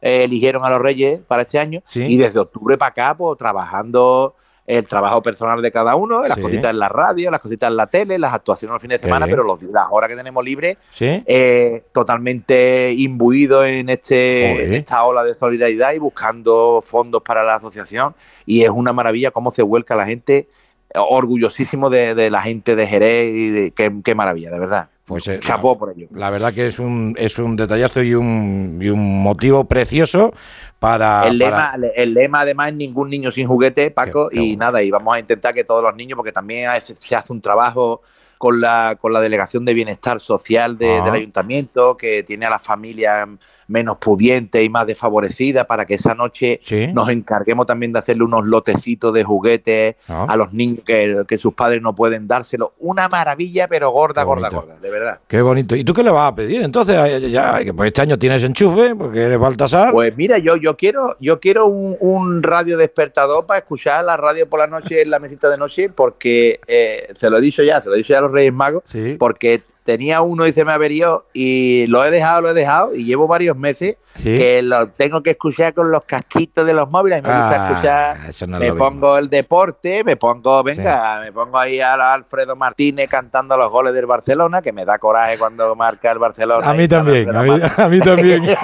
eh, 0.06 0.24
eligieron 0.24 0.64
a 0.64 0.70
los 0.70 0.80
Reyes 0.80 1.20
para 1.26 1.42
este 1.42 1.58
año. 1.58 1.82
Sí. 1.86 2.04
Y 2.04 2.16
desde 2.16 2.38
octubre 2.38 2.78
para 2.78 2.90
acá, 2.90 3.14
pues 3.16 3.36
trabajando 3.38 4.34
el 4.68 4.84
trabajo 4.84 5.22
personal 5.22 5.62
de 5.62 5.70
cada 5.70 5.94
uno, 5.94 6.26
las 6.26 6.36
Sí. 6.36 6.42
cositas 6.42 6.70
en 6.72 6.80
la 6.80 6.88
radio, 6.88 7.30
las 7.30 7.40
cositas 7.40 7.68
en 7.70 7.76
la 7.76 7.86
tele, 7.86 8.18
las 8.18 8.32
actuaciones 8.34 8.72
los 8.72 8.82
fines 8.82 9.00
de 9.00 9.06
semana, 9.06 9.26
pero 9.26 9.44
los, 9.44 9.62
las 9.62 9.86
horas 9.92 10.10
que 10.10 10.16
tenemos 10.16 10.44
libres 10.44 10.76
¿Sí? 10.92 11.22
eh, 11.24 11.84
totalmente 11.92 12.92
imbuido 12.92 13.64
en, 13.64 13.88
este, 13.88 14.64
en 14.64 14.74
esta 14.74 15.04
ola 15.04 15.22
de 15.22 15.34
solidaridad 15.36 15.92
y 15.92 15.98
buscando 15.98 16.82
fondos 16.84 17.22
para 17.22 17.44
la 17.44 17.54
asociación. 17.56 18.14
Y 18.44 18.64
es 18.64 18.70
una 18.70 18.92
maravilla 18.92 19.30
cómo 19.30 19.52
se 19.52 19.62
vuelca 19.62 19.94
la 19.94 20.04
gente, 20.04 20.48
orgullosísimo 20.94 21.90
de, 21.90 22.14
de 22.14 22.30
la 22.30 22.42
gente 22.42 22.74
de 22.76 22.86
Jerez 22.86 23.34
y 23.36 23.50
de, 23.50 23.70
qué, 23.70 23.92
qué 24.04 24.14
maravilla, 24.14 24.50
de 24.50 24.58
verdad. 24.58 24.88
Pues 25.06 25.26
eh, 25.28 25.38
Chapó 25.40 25.78
por 25.78 25.92
ello. 25.96 26.08
La 26.12 26.30
verdad 26.30 26.52
que 26.52 26.66
es 26.66 26.78
un, 26.80 27.14
es 27.16 27.38
un 27.38 27.54
detallazo 27.56 28.02
y 28.02 28.14
un, 28.14 28.78
y 28.82 28.88
un 28.88 29.22
motivo 29.22 29.64
precioso 29.64 30.34
para... 30.80 31.28
el, 31.28 31.38
para- 31.38 31.76
lema, 31.76 31.90
el 31.94 32.12
lema 32.14 32.40
además 32.40 32.68
es 32.68 32.74
ningún 32.74 33.08
niño 33.08 33.30
sin 33.30 33.46
juguete, 33.46 33.92
Paco, 33.92 34.28
Qué- 34.28 34.36
qué 34.36 34.42
y 34.42 34.56
nada, 34.56 34.82
y 34.82 34.90
vamos 34.90 35.14
a 35.14 35.20
intentar 35.20 35.54
que 35.54 35.62
todos 35.62 35.82
los 35.82 35.94
niños, 35.94 36.16
porque 36.16 36.32
también 36.32 36.68
se 36.82 37.14
hace 37.14 37.32
un 37.32 37.40
trabajo 37.40 38.02
con 38.36 38.60
la, 38.60 38.98
con 39.00 39.12
la 39.12 39.20
Delegación 39.20 39.64
de 39.64 39.74
Bienestar 39.74 40.20
Social 40.20 40.76
de- 40.76 40.98
Ah. 40.98 41.04
del 41.04 41.14
Ayuntamiento, 41.14 41.96
que 41.96 42.24
tiene 42.24 42.46
a 42.46 42.50
las 42.50 42.62
familias 42.64 43.28
menos 43.68 43.98
pudientes 43.98 44.64
y 44.64 44.68
más 44.68 44.86
desfavorecidas, 44.86 45.66
para 45.66 45.86
que 45.86 45.94
esa 45.94 46.14
noche 46.14 46.60
Sí. 46.64 46.86
nos 46.92 47.08
encarguemos 47.08 47.66
también 47.66 47.92
de 47.92 47.98
hacerle 47.98 48.24
unos 48.24 48.44
lotecitos 48.46 49.12
de 49.12 49.24
juguetes 49.24 49.96
Ah. 50.08 50.26
a 50.28 50.36
los 50.36 50.52
niños 50.52 50.84
que, 50.86 51.24
que 51.26 51.38
sus 51.38 51.54
padres 51.54 51.82
no 51.82 51.94
pueden 51.94 52.26
dárselo. 52.28 52.74
Una 52.78 53.08
maravilla, 53.08 53.68
pero 53.68 53.90
gorda, 53.90 54.22
gorda, 54.24 54.48
gorda, 54.50 54.76
de 54.80 54.90
verdad. 54.90 55.18
Qué 55.26 55.42
bonito. 55.42 55.74
¿Y 55.76 55.84
tú 55.84 55.92
qué 55.94 56.02
le 56.02 56.10
vas 56.10 56.30
a 56.32 56.34
pedir? 56.34 56.62
Entonces, 56.62 56.96
ya, 57.30 57.60
pues 57.76 57.88
este 57.88 58.02
año 58.02 58.18
tienes 58.18 58.42
enchufe, 58.42 58.94
porque 58.94 59.22
eres 59.22 59.38
Baltasar. 59.38 59.92
Pues 59.92 60.16
mira, 60.16 60.38
yo, 60.38 60.56
yo 60.56 60.76
quiero, 60.76 61.16
yo 61.20 61.40
quiero 61.40 61.66
un, 61.66 61.96
un 62.00 62.42
radio 62.42 62.76
despertador 62.78 63.46
para 63.46 63.58
escuchar 63.58 64.04
la 64.04 64.16
radio 64.16 64.48
por 64.48 64.60
la 64.60 64.66
noche 64.66 65.02
en 65.02 65.10
la 65.10 65.18
mesita 65.18 65.48
de 65.48 65.58
noche, 65.58 65.88
porque 65.88 66.60
eh, 66.66 67.08
se 67.16 67.30
lo 67.30 67.38
he 67.38 67.40
dicho 67.40 67.62
ya, 67.62 67.80
se 67.80 67.88
lo 67.88 67.94
he 67.94 67.98
dicho 67.98 68.12
ya 68.12 68.18
a 68.18 68.22
los 68.22 68.32
Reyes 68.32 68.52
Magos, 68.52 68.82
sí. 68.86 69.16
porque 69.18 69.62
tenía 69.86 70.20
uno 70.20 70.46
y 70.46 70.52
se 70.52 70.64
me 70.64 70.72
averió 70.72 71.24
y 71.32 71.86
lo 71.86 72.04
he 72.04 72.10
dejado, 72.10 72.42
lo 72.42 72.50
he 72.50 72.54
dejado 72.54 72.94
y 72.94 73.04
llevo 73.04 73.26
varios 73.26 73.56
meses 73.56 73.96
sí. 74.16 74.36
que 74.36 74.60
lo 74.62 74.88
tengo 74.88 75.22
que 75.22 75.30
escuchar 75.30 75.72
con 75.72 75.90
los 75.90 76.02
casquitos 76.04 76.66
de 76.66 76.74
los 76.74 76.90
móviles. 76.90 77.22
Me 77.22 77.28
gusta 77.28 77.46
Ah, 77.66 77.70
escuchar 77.70 78.48
no 78.48 78.58
me 78.58 78.66
mismo. 78.66 78.78
pongo 78.78 79.16
el 79.16 79.30
deporte, 79.30 80.02
me 80.04 80.16
pongo, 80.16 80.62
venga, 80.62 81.20
me 81.20 81.32
pongo 81.32 81.58
ahí 81.58 81.80
a 81.80 81.94
Alfredo 82.12 82.56
Martínez 82.56 83.08
cantando 83.08 83.56
los 83.56 83.70
goles 83.70 83.94
del 83.94 84.06
Barcelona, 84.06 84.60
que 84.60 84.72
me 84.72 84.84
da 84.84 84.98
coraje 84.98 85.38
cuando 85.38 85.74
marca 85.76 86.10
el 86.10 86.18
Barcelona. 86.18 86.68
A 86.68 86.74
mí 86.74 86.86
también, 86.88 87.34
a 87.34 87.42
mí, 87.42 87.60
a 87.76 87.88
mí 87.88 88.00
también. 88.00 88.42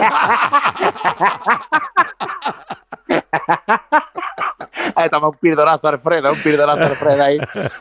Ahí 4.94 5.08
toma 5.08 5.28
un 5.28 5.36
pirdonazo 5.36 5.86
Alfredo, 5.88 6.32
un 6.32 6.38
pirdonazo 6.42 6.82
Alfredo 6.84 7.22
ahí. 7.22 7.38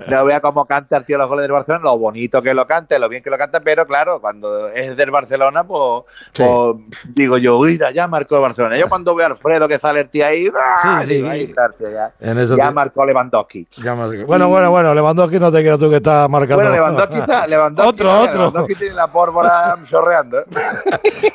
No 0.08 0.26
vea 0.26 0.40
cómo 0.42 0.66
canta 0.66 0.98
el 0.98 1.06
tío 1.06 1.18
los 1.18 1.28
goles 1.28 1.44
del 1.44 1.52
Barcelona, 1.52 1.84
lo 1.86 1.98
bonito 1.98 2.42
que 2.42 2.54
lo 2.54 2.66
cante, 2.68 3.00
lo 3.00 3.08
bien 3.10 3.24
que 3.24 3.30
lo 3.30 3.38
canta, 3.38 3.60
pero 3.62 3.86
claro, 3.86 4.20
cuando 4.22 4.68
es 4.70 4.96
del 4.98 5.12
Barcelona, 5.12 5.64
pues, 5.64 6.04
Sí. 6.34 6.44
pues, 6.44 6.76
digo 7.14 7.38
yo, 7.38 7.58
uy, 7.58 7.80
ya 7.94 8.08
marcó 8.08 8.36
el 8.36 8.42
Barcelona. 8.42 8.78
Yo 8.78 8.88
cuando 8.90 9.16
veo 9.16 9.26
a 9.28 9.30
Alfredo 9.32 9.68
que 9.68 9.80
sale 9.80 10.02
el 10.02 10.10
tío 10.10 10.26
ahí, 10.26 10.48
¡ah! 10.56 11.02
Sí, 11.02 11.08
sí, 11.08 11.14
digo, 11.16 11.28
sí. 11.28 11.32
ahí 11.32 11.44
está 11.44 11.66
el 11.68 11.74
tío, 11.76 11.90
ya. 11.90 12.14
Ya 12.20 12.68
te- 12.68 12.74
marcó 12.74 13.06
Lewandowski. 13.06 13.68
ya 13.84 13.94
Bueno, 13.94 14.50
bueno, 14.50 14.72
bueno, 14.72 14.94
Lewandowski 14.94 15.40
no 15.40 15.52
te 15.52 15.60
creas 15.62 15.80
tú 15.80 15.90
que 15.90 15.98
está 15.98 16.28
marcando. 16.28 16.56
Bueno, 16.64 16.72
Lewandowski 16.72 17.18
está, 17.20 17.48
Lewandowski, 17.48 17.90
Otro, 17.90 18.20
otro. 18.20 18.34
Lewandowski 18.36 18.76
tiene 18.76 18.96
la 18.96 19.08
pólvora 19.08 19.78
chorreando. 19.90 20.40
¿eh? 20.40 20.46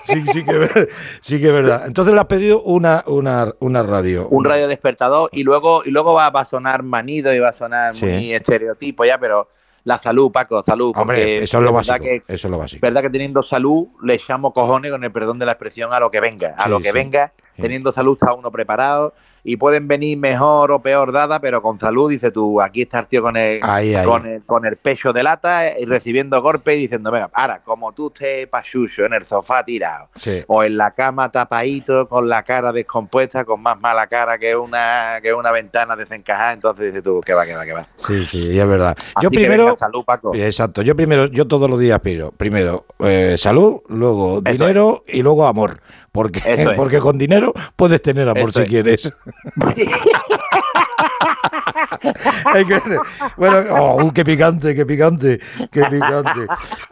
Sí, 0.02 0.24
sí 0.32 0.44
que, 0.44 0.52
ver- 0.58 0.88
sí 1.20 1.40
que 1.40 1.46
es 1.48 1.52
verdad. 1.52 1.82
Entonces 1.86 2.14
le 2.14 2.20
has 2.20 2.26
pedido 2.26 2.62
una, 2.62 3.02
una, 3.06 3.52
una 3.60 3.82
radio. 3.82 4.28
Un 4.28 4.44
radio 4.44 4.68
despertador 4.68 5.28
y 5.32 5.45
luego 5.46 5.82
y 5.84 5.90
luego 5.90 6.12
va, 6.12 6.28
va 6.30 6.40
a 6.40 6.44
sonar 6.44 6.82
manido 6.82 7.32
y 7.32 7.38
va 7.38 7.48
a 7.50 7.52
sonar 7.54 7.94
Sí. 7.94 8.04
muy 8.04 8.34
estereotipo 8.34 9.04
ya, 9.04 9.18
pero 9.18 9.48
la 9.84 9.96
salud, 9.98 10.32
Paco, 10.32 10.62
salud. 10.64 10.92
Hombre, 10.96 11.44
eso 11.44 11.58
es 11.58 11.64
lo 11.64 11.72
básico. 11.72 11.98
Que, 12.00 12.16
Eso 12.26 12.48
es 12.48 12.50
lo 12.50 12.58
básico. 12.58 12.80
verdad 12.84 13.02
que 13.02 13.10
teniendo 13.10 13.42
salud 13.42 13.86
le 14.02 14.14
echamos 14.14 14.52
cojones 14.52 14.90
con 14.90 15.04
el 15.04 15.12
perdón 15.12 15.38
de 15.38 15.46
la 15.46 15.52
expresión 15.52 15.92
a 15.92 16.00
lo 16.00 16.10
que 16.10 16.20
venga, 16.20 16.54
a 16.58 16.64
Sí, 16.64 16.70
lo 16.70 16.78
que 16.80 16.88
sí. 16.88 16.92
venga 16.92 17.32
teniendo 17.56 17.92
salud 17.92 18.16
está 18.20 18.34
uno 18.34 18.50
preparado 18.50 19.14
y 19.48 19.56
pueden 19.58 19.86
venir 19.86 20.18
mejor 20.18 20.72
o 20.72 20.80
peor 20.82 21.12
dada, 21.12 21.38
pero 21.40 21.62
con 21.62 21.78
salud, 21.78 22.10
dice 22.10 22.32
tú, 22.32 22.60
aquí 22.60 22.82
está 22.82 22.98
el 22.98 23.06
tío 23.06 23.22
con 23.22 23.36
el, 23.36 23.60
Ahí, 23.62 23.94
ahí. 23.94 24.04
Con, 24.04 24.26
el 24.26 24.42
con 24.42 24.66
el 24.66 24.76
pecho 24.76 25.12
de 25.12 25.22
lata 25.22 25.78
y 25.78 25.84
recibiendo 25.84 26.42
golpes 26.42 26.76
y 26.76 26.80
diciendo, 26.80 27.12
venga, 27.12 27.30
ahora, 27.32 27.60
como 27.64 27.92
tú 27.92 28.08
estés 28.08 28.48
pachucho 28.48 29.04
en 29.04 29.12
el 29.14 29.24
sofá 29.24 29.64
tirado, 29.64 30.08
Sí. 30.16 30.42
o 30.48 30.64
en 30.64 30.76
la 30.76 30.90
cama 30.90 31.30
tapadito, 31.30 32.08
con 32.08 32.28
la 32.28 32.42
cara 32.42 32.72
descompuesta, 32.72 33.44
con 33.44 33.62
más 33.62 33.78
mala 33.80 34.08
cara 34.08 34.36
que 34.36 34.56
una, 34.56 35.20
que 35.22 35.32
una 35.32 35.52
ventana 35.52 35.94
desencajada, 35.94 36.52
entonces 36.54 36.86
dices 36.86 37.04
tú, 37.04 37.20
que 37.24 37.32
va, 37.32 37.46
que 37.46 37.54
va, 37.54 37.64
que 37.64 37.72
va. 37.72 37.86
Sí, 37.94 38.24
sí, 38.26 38.58
es 38.58 38.66
verdad. 38.68 38.96
Así 39.14 39.24
yo 39.24 39.30
que 39.30 39.36
primero. 39.36 39.64
venga, 39.66 39.76
salud, 39.76 40.04
Paco. 40.04 40.34
Exacto, 40.34 40.82
yo 40.82 40.96
primero, 40.96 41.26
yo 41.26 41.46
todos 41.46 41.70
los 41.70 41.78
días 41.78 42.00
pido, 42.00 42.32
primero 42.32 42.84
eh, 42.98 43.36
salud, 43.38 43.76
luego 43.86 44.42
Eso 44.44 44.64
dinero 44.64 45.04
y 45.06 45.22
luego 45.22 45.46
amor, 45.46 45.80
porque, 46.10 46.40
Eso 46.44 46.72
es. 46.72 46.76
porque 46.76 46.98
con 46.98 47.16
dinero 47.16 47.45
puedes 47.76 48.00
tener 48.02 48.28
amor 48.28 48.50
Eso 48.50 48.60
si 48.60 48.62
es. 48.62 48.68
quieres. 48.68 49.12
Bueno, 53.36 53.56
oh, 53.78 54.12
qué 54.12 54.24
picante, 54.24 54.74
qué 54.74 54.86
picante, 54.86 55.38
qué 55.70 55.82
picante. 55.84 56.46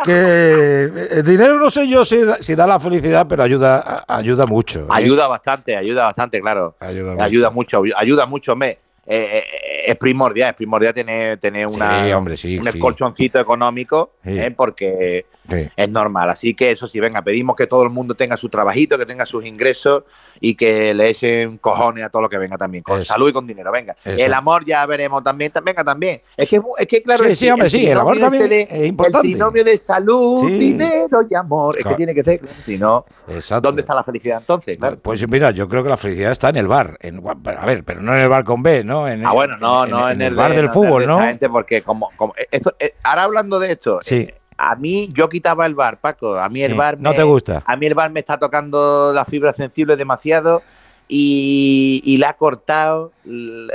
Que 0.05 0.83
el 1.11 1.25
dinero 1.25 1.59
no 1.59 1.71
sé 1.71 1.89
yo 1.89 2.05
si 2.05 2.19
da, 2.23 2.37
si 2.41 2.55
da 2.55 2.67
la 2.67 2.79
felicidad, 2.81 3.27
pero 3.29 3.43
ayuda, 3.43 4.05
ayuda 4.09 4.47
mucho. 4.47 4.83
¿eh? 4.83 4.89
Ayuda 4.91 5.27
bastante, 5.29 5.77
ayuda 5.77 6.05
bastante, 6.05 6.41
claro. 6.41 6.77
Ayuda 6.81 7.23
Ayuda 7.25 7.51
mucho, 7.51 7.83
ayuda 7.97 8.27
mucho. 8.27 8.55
Me, 8.57 8.69
eh, 8.69 8.79
eh, 9.07 9.45
es 9.87 9.97
primordial, 9.97 10.51
es 10.51 10.57
primordial 10.57 10.95
tener, 10.95 11.39
tener 11.39 11.69
Sí, 11.69 11.75
una, 11.77 12.17
hombre, 12.17 12.37
sí, 12.37 12.59
un 12.59 12.71
sí. 12.71 12.79
colchoncito 12.79 13.39
económico, 13.41 14.13
eh, 14.25 14.53
porque 14.57 15.27
Sí. 15.49 15.69
es 15.77 15.89
normal. 15.89 16.31
Así 16.31 16.55
que 16.55 16.71
eso 16.71 16.87
sí, 16.89 17.01
venga, 17.01 17.23
pedimos 17.23 17.55
que 17.57 17.67
todo 17.67 17.83
el 17.83 17.91
mundo 17.91 18.15
tenga 18.15 18.37
su 18.37 18.49
trabajito, 18.49 18.97
que 18.99 19.07
tenga 19.07 19.27
sus 19.27 19.45
ingresos 19.45 20.05
y 20.41 20.55
que 20.55 20.95
le 20.95 21.11
echen 21.11 21.59
cojones 21.59 22.05
a 22.05 22.09
todo 22.11 22.23
lo 22.23 22.29
que 22.29 22.39
venga 22.39 22.57
también, 22.57 22.83
con 22.83 22.97
Eso. 23.01 23.13
salud 23.13 23.29
y 23.29 23.33
con 23.33 23.47
dinero, 23.47 23.71
venga. 23.71 23.95
Eso. 24.05 24.17
El 24.19 24.33
amor 24.35 24.65
ya 24.65 24.85
veremos 24.87 25.23
también, 25.23 25.53
tam- 25.53 25.65
venga 25.65 25.85
también. 25.85 26.23
Es 26.37 26.49
que, 26.49 26.61
es 26.79 26.87
que 26.87 27.03
claro, 27.03 27.25
Sí, 27.25 27.31
el 27.31 27.37
sí, 27.37 27.51
hombre, 27.51 27.71
sí, 27.71 27.87
el 27.87 27.99
amor 27.99 28.15
trinomio 28.15 28.41
también 28.41 28.61
este 28.63 28.83
es 28.83 28.89
importante. 28.89 29.29
El 29.29 29.33
trinomio 29.35 29.65
de 29.65 29.79
salud, 29.79 30.49
Sí. 30.49 30.59
dinero 30.59 31.21
y 31.31 31.35
amor, 31.35 31.79
es 31.79 31.87
que 31.87 31.95
tiene 31.95 32.15
que 32.15 32.25
ser, 32.25 32.41
si 32.65 32.79
no, 32.79 33.05
Exacto. 33.29 33.69
¿dónde 33.69 33.83
está 33.83 33.95
la 33.95 34.03
felicidad 34.05 34.39
entonces? 34.39 34.79
Claro. 34.79 34.99
Pues 35.01 35.29
mira, 35.29 35.51
yo 35.51 35.69
creo 35.69 35.83
que 35.83 35.89
la 35.91 35.97
felicidad 35.97 36.33
está 36.33 36.49
en 36.49 36.57
el 36.57 36.69
bar. 36.69 36.97
En, 37.01 37.23
a 37.27 37.67
ver, 37.67 37.85
pero 37.85 38.01
no 38.01 38.15
en 38.15 38.21
el 38.23 38.29
bar 38.29 38.45
con 38.45 38.63
B, 38.63 38.83
¿no? 38.85 39.07
En, 39.09 39.25
Ah, 39.27 39.33
bueno, 39.33 39.57
no, 39.59 39.87
no, 39.87 40.11
en, 40.11 40.21
el 40.23 40.35
bar 40.35 40.51
de- 40.53 40.57
del 40.57 40.71
fútbol, 40.71 41.07
¿no? 41.07 41.21
porque 41.53 41.83
como, 41.83 42.11
como 42.17 42.35
eso, 42.51 42.75
eh, 42.79 42.95
ahora 43.03 43.25
hablando 43.25 43.59
de 43.59 43.73
esto, 43.73 44.01
Sí. 44.03 44.17
eh, 44.17 44.35
a 44.57 44.75
mí 44.77 45.11
yo 45.13 45.29
quitaba 45.29 45.67
el 45.67 45.75
bar, 45.75 45.99
Paco. 46.01 46.37
A 46.37 46.49
mí 46.49 46.63
el 46.63 46.75
bar 46.75 46.99
No 47.01 47.11
me- 47.11 47.17
te 47.17 47.23
gusta. 47.23 47.63
A 47.67 47.77
mí 47.77 47.87
el 47.87 47.95
bar 47.95 48.11
me 48.11 48.21
está 48.21 48.39
tocando 48.39 49.13
la 49.13 49.25
fibra 49.25 49.53
sensible 49.53 49.97
demasiado 49.97 50.63
y, 51.09 52.01
y 52.05 52.17
le 52.19 52.27
ha 52.27 52.33
cortado 52.35 53.13
la, 53.25 53.75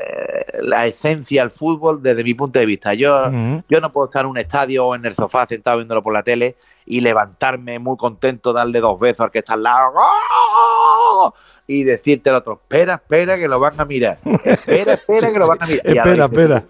la 0.61 0.85
esencia 0.87 1.41
al 1.43 1.51
fútbol 1.51 2.01
desde 2.01 2.23
mi 2.23 2.33
punto 2.33 2.59
de 2.59 2.65
vista. 2.65 2.93
Yo, 2.93 3.29
yo 3.69 3.81
no 3.81 3.91
puedo 3.91 4.05
estar 4.05 4.23
en 4.25 4.31
un 4.31 4.37
estadio 4.37 4.87
o 4.87 4.95
en 4.95 5.05
el 5.05 5.15
sofá 5.15 5.45
sentado 5.45 5.77
viéndolo 5.77 6.01
por 6.01 6.13
la 6.13 6.23
tele 6.23 6.55
y 6.85 7.01
levantarme 7.01 7.77
muy 7.77 7.97
contento, 7.97 8.51
darle 8.51 8.79
dos 8.79 8.99
besos 8.99 9.21
al 9.21 9.31
que 9.31 9.39
está 9.39 9.53
al 9.53 9.61
lado 9.63 9.91
¡Oh! 9.95 11.33
y 11.67 11.83
decirte 11.83 12.31
al 12.31 12.37
otro, 12.37 12.53
espera, 12.53 12.95
espera 12.95 13.37
que 13.37 13.47
lo 13.47 13.59
van 13.59 13.79
a 13.79 13.85
mirar. 13.85 14.17
Espera, 14.43 14.93
espera 14.93 15.31
que 15.31 15.37
lo 15.39 15.47
van 15.47 15.61
a 15.61 15.67
mirar. 15.67 15.85
Espera, 15.85 16.25
espera. 16.25 16.63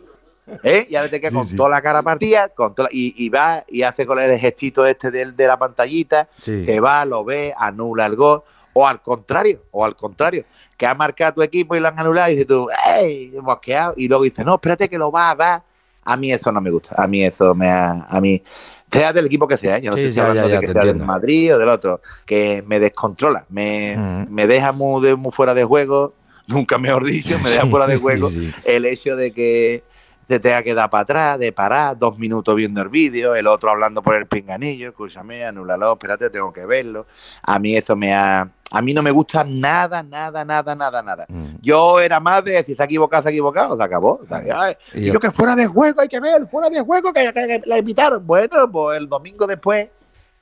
¿Eh? 0.64 0.86
Y 0.90 0.96
ahora 0.96 1.10
te 1.10 1.20
quedas 1.20 1.32
Sí, 1.34 1.38
con 1.40 1.48
sí. 1.48 1.56
toda 1.56 1.70
la 1.70 1.82
cara 1.82 2.02
partida 2.04 2.50
con 2.50 2.74
toda 2.76 2.90
la- 2.90 2.96
y, 2.96 3.14
y 3.18 3.30
va 3.30 3.64
y 3.68 3.82
hace 3.84 4.06
con 4.06 4.20
el 4.20 4.38
gestito 4.40 4.86
este 4.86 5.12
del, 5.12 5.36
de 5.36 5.48
la 5.48 5.58
pantallita, 5.58 6.28
Sí. 6.40 6.66
se 6.66 6.80
va, 6.80 7.06
lo 7.06 7.24
ve, 7.24 7.54
anula 7.58 8.06
el 8.06 8.16
gol, 8.16 8.44
o 8.74 8.88
al 8.88 9.02
contrario, 9.02 9.64
o 9.72 9.84
al 9.86 9.96
contrario, 9.96 10.46
que 10.78 10.86
ha 10.86 10.94
marcado 10.96 11.34
tu 11.34 11.42
equipo 11.42 11.76
y 11.76 11.80
lo 11.80 11.88
han 11.90 12.00
anulado 12.00 12.30
y 12.30 12.34
dices 12.34 12.48
tú, 12.48 12.68
¡ey! 12.98 13.32
Mosqueado. 13.42 13.94
Y 13.98 14.08
luego 14.08 14.24
dices, 14.24 14.46
no, 14.46 14.54
espérate 14.56 14.88
que 14.88 14.98
lo 14.98 15.12
va 15.12 15.32
a 15.32 15.36
dar. 15.36 15.64
A 16.06 16.16
mí 16.16 16.32
eso 16.32 16.52
no 16.52 16.62
me 16.62 16.72
gusta, 16.72 16.96
a 16.98 17.06
mí 17.08 17.24
eso 17.24 17.54
me 17.54 17.68
ha, 17.70 18.06
a 18.10 18.22
mí, 18.22 18.42
sea 18.90 19.12
del 19.14 19.26
equipo 19.28 19.48
que 19.48 19.58
sea, 19.58 19.78
yo 19.80 19.92
no 19.92 19.98
estoy 19.98 20.14
ya, 20.14 20.22
hablando 20.30 20.48
ya, 20.48 20.54
ya, 20.56 20.60
de 20.62 20.66
que 20.68 20.74
sea 20.74 20.82
del. 20.86 20.96
Madrid 21.06 21.54
o 21.54 21.60
del 21.60 21.70
otro, 21.70 22.02
que 22.26 22.64
me 22.66 22.80
descontrola, 22.80 23.46
me, 23.50 23.96
Ujú. 23.96 24.32
me 24.32 24.48
deja 24.48 24.72
muy, 24.72 25.06
de- 25.06 25.16
muy 25.16 25.32
fuera 25.32 25.54
de 25.54 25.64
juego, 25.66 26.14
nunca 26.48 26.78
mejor 26.80 27.04
dicho, 27.06 27.38
me 27.44 27.50
deja 27.52 27.68
fuera 27.68 27.86
de 27.86 27.98
juego 27.98 28.30
el 28.64 28.86
hecho 28.86 29.16
de 29.18 29.32
que 29.34 29.84
se 30.30 30.40
tenga 30.40 30.62
que 30.62 30.76
dar 30.76 30.90
para 30.92 31.02
atrás, 31.02 31.40
de 31.40 31.52
parar, 31.52 31.98
dos 31.98 32.18
minutos 32.20 32.56
viendo 32.56 32.82
el 32.84 32.90
vídeo, 32.90 33.34
el 33.36 33.48
otro 33.48 33.72
hablando 33.72 34.04
por 34.04 34.14
el 34.16 34.28
pinganillo, 34.28 34.90
escúchame, 34.90 35.44
anúlalo, 35.44 35.94
espérate, 35.94 36.30
tengo 36.30 36.54
que 36.54 36.66
verlo. 36.68 37.08
A 37.42 37.58
mí 37.58 37.76
eso 37.76 37.96
me 37.96 38.14
ha... 38.14 38.48
A 38.72 38.82
mí 38.84 38.94
no 38.94 39.02
me 39.02 39.10
gusta 39.10 39.44
nada, 39.44 40.04
nada, 40.04 40.46
nada, 40.46 40.76
nada, 40.76 41.02
nada. 41.02 41.26
Mm. 41.28 41.56
Yo 41.60 42.00
era 42.00 42.20
más 42.20 42.44
de 42.46 42.64
si 42.64 42.76
se 42.76 42.84
ha 42.84 42.86
equivocado, 42.86 43.24
se 43.24 43.30
ha 43.30 43.32
equivocado, 43.32 43.76
se 43.76 43.82
acabó. 43.84 44.20
Ay, 44.56 44.76
y 44.94 45.06
yo- 45.08 45.14
yo 45.14 45.20
que 45.20 45.32
fuera 45.32 45.56
de 45.56 45.66
juego, 45.66 46.02
hay 46.02 46.08
que 46.08 46.20
ver, 46.20 46.46
fuera 46.48 46.70
de 46.70 46.80
juego, 46.82 47.12
que, 47.12 47.34
que- 47.34 47.48
que 47.48 47.62
la 47.66 47.80
invitaron. 47.80 48.28
Bueno, 48.28 48.72
pues 48.72 49.00
el 49.00 49.10
domingo 49.10 49.48
después, 49.48 49.88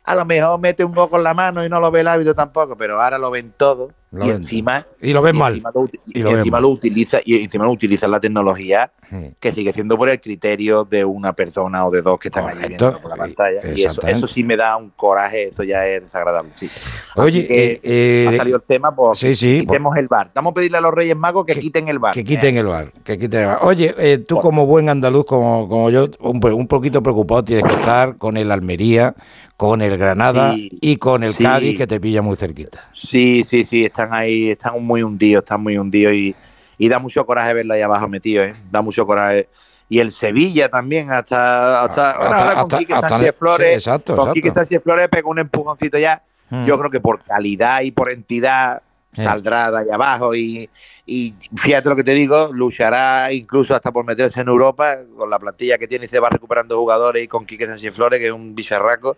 a 0.04 0.16
lo 0.16 0.26
mejor 0.26 0.60
mete 0.60 0.84
un 0.84 0.94
gol 0.94 1.10
con 1.10 1.24
la 1.24 1.34
mano 1.34 1.64
y 1.66 1.70
no 1.70 1.80
lo 1.80 1.90
ve 1.90 2.02
el 2.02 2.08
árbitro 2.10 2.36
tampoco, 2.36 2.76
pero 2.76 3.02
ahora 3.02 3.18
lo 3.18 3.32
ven 3.32 3.54
todo 3.56 3.92
Lo 4.10 4.26
y 4.26 4.30
encima 4.30 4.86
Y 5.02 5.12
lo 5.12 5.22
ves 5.22 5.34
y 5.34 5.38
mal. 5.38 5.52
encima 5.54 5.72
lo, 5.76 5.86
Y 6.06 6.20
y 6.20 6.24
lo 6.24 6.30
ven 6.30 6.38
encima 6.40 6.60
lo 6.62 6.70
utiliza 6.70 7.20
y 7.26 7.44
encima 7.44 7.66
lo 7.66 7.72
utiliza 7.72 8.08
la 8.08 8.20
tecnología 8.22 8.90
Sí. 9.10 9.34
que 9.40 9.52
sigue 9.54 9.72
siendo 9.74 9.98
por 9.98 10.10
el 10.10 10.20
criterio 10.22 10.84
de 10.86 11.04
una 11.06 11.34
persona 11.34 11.86
o 11.86 11.92
de 11.92 12.02
dos 12.02 12.18
que 12.20 12.28
están 12.30 12.44
Correcto. 12.44 12.68
viendo 12.68 13.02
por 13.02 13.12
la 13.12 13.16
pantalla 13.18 13.62
y 13.76 13.84
eso, 13.84 14.02
eso 14.08 14.28
sí 14.28 14.44
me 14.44 14.56
da 14.58 14.76
un 14.78 14.90
coraje 14.92 15.50
eso 15.50 15.64
ya 15.64 15.86
es 15.88 16.04
desagradable 16.04 16.52
sí. 16.56 16.70
Oye, 17.16 17.40
Así 17.40 17.48
que 17.48 17.72
eh, 17.74 17.80
eh, 17.84 18.26
ha 18.30 18.34
salido 18.38 18.58
el 18.58 18.64
tema 18.64 18.94
pues 18.96 19.20
sí, 19.20 19.36
sí, 19.36 19.60
quitemos 19.62 19.96
el 19.98 20.08
bar 20.08 20.32
vamos 20.34 20.52
a 20.52 20.54
pedirle 20.56 20.78
a 20.78 20.82
los 20.82 20.94
Reyes 20.94 21.16
Magos 21.18 21.46
que, 21.46 21.54
Que- 21.54 21.60
quiten 21.62 21.88
el 21.90 22.00
bar 22.00 22.14
Que 22.14 22.24
quiten 22.24 22.56
Eh, 22.56 22.60
el 22.60 22.68
bar, 22.68 22.92
que 23.04 23.18
quiten 23.18 23.42
el 23.42 23.48
bar. 23.48 23.60
Oye, 23.64 23.94
eh, 23.98 24.18
tú 24.20 24.36
Por- 24.36 24.44
como 24.44 24.66
buen 24.66 24.90
andaluz, 24.90 25.26
como, 25.26 25.68
como 25.70 25.90
yo, 25.90 26.08
un, 26.20 26.40
po- 26.40 26.54
un 26.56 26.68
poquito 26.68 27.02
preocupado 27.04 27.44
tienes 27.44 27.66
que 27.66 27.74
estar 27.80 28.18
con 28.18 28.36
el 28.38 28.52
Almería, 28.52 29.16
con 29.56 29.82
el 29.82 29.98
Granada 29.98 30.54
Sí, 30.54 30.70
y 30.82 30.98
con 30.98 31.24
el 31.24 31.34
sí. 31.34 31.44
Cádiz 31.44 31.78
que 31.78 31.88
te 31.88 32.00
pilla 32.00 32.22
muy 32.22 32.36
cerquita. 32.36 32.90
sí 32.94 33.44
sí 33.44 33.64
sí 33.64 33.86
están 33.98 34.14
ahí 34.14 34.52
están 34.52 34.84
muy 34.86 35.02
hundidos 35.04 35.44
están 35.44 35.62
muy 35.62 35.78
hundidos 35.78 36.14
y, 36.14 36.36
y 36.78 36.88
da 36.90 37.00
mucho 37.00 37.26
coraje 37.26 37.54
verlo 37.54 37.74
ahí 37.74 37.82
abajo 37.82 38.08
metido 38.08 38.44
¿eh? 38.44 38.54
da 38.72 38.82
mucho 38.82 39.06
coraje 39.06 39.50
y 39.90 40.00
el 40.00 40.12
Sevilla 40.12 40.70
también 40.70 41.12
hasta 41.12 41.84
hasta, 41.84 42.18
bueno, 42.18 42.36
ahora 42.36 42.54
con 42.56 42.64
hasta- 42.64 42.78
Quique 42.78 42.94
Sánchez 43.00 43.20
sí, 43.34 43.40
Flores 43.40 43.78
exacto, 43.78 44.14
con 44.16 44.20
exacto. 44.20 44.34
Quique 44.34 44.52
Sánchez 44.52 44.84
Flores 44.84 45.08
pegó 45.10 45.30
un 45.32 45.40
empujoncito 45.40 45.98
ya 45.98 46.22
Mm. 46.50 46.66
Yo 46.66 46.80
creo 46.80 46.90
que 46.90 47.02
por 47.02 47.22
calidad 47.26 47.82
y 47.82 47.92
por 47.92 48.10
entidad 48.10 48.82
saldrá 49.12 49.70
de 49.70 49.80
ahí 49.80 49.90
abajo 49.92 50.34
y, 50.34 50.70
y 51.06 51.34
fíjate 51.58 51.90
lo 51.90 51.96
que 51.98 52.06
te 52.06 52.12
digo, 52.14 52.52
luchará 52.54 53.34
incluso 53.34 53.76
hasta 53.76 53.92
por 53.92 54.06
meterse 54.06 54.40
en 54.40 54.48
Europa 54.48 54.96
con 55.18 55.30
la 55.30 55.40
plantilla 55.40 55.78
que 55.78 55.90
tiene 55.90 56.06
y 56.06 56.08
se 56.08 56.22
va 56.22 56.30
recuperando 56.30 56.78
jugadores 56.80 57.22
y 57.22 57.28
con 57.28 57.46
Quique 57.46 57.66
Sánchez 57.66 57.94
Flores, 57.94 58.20
que 58.22 58.28
es 58.28 58.32
un 58.32 58.56
bicharraco. 58.56 59.18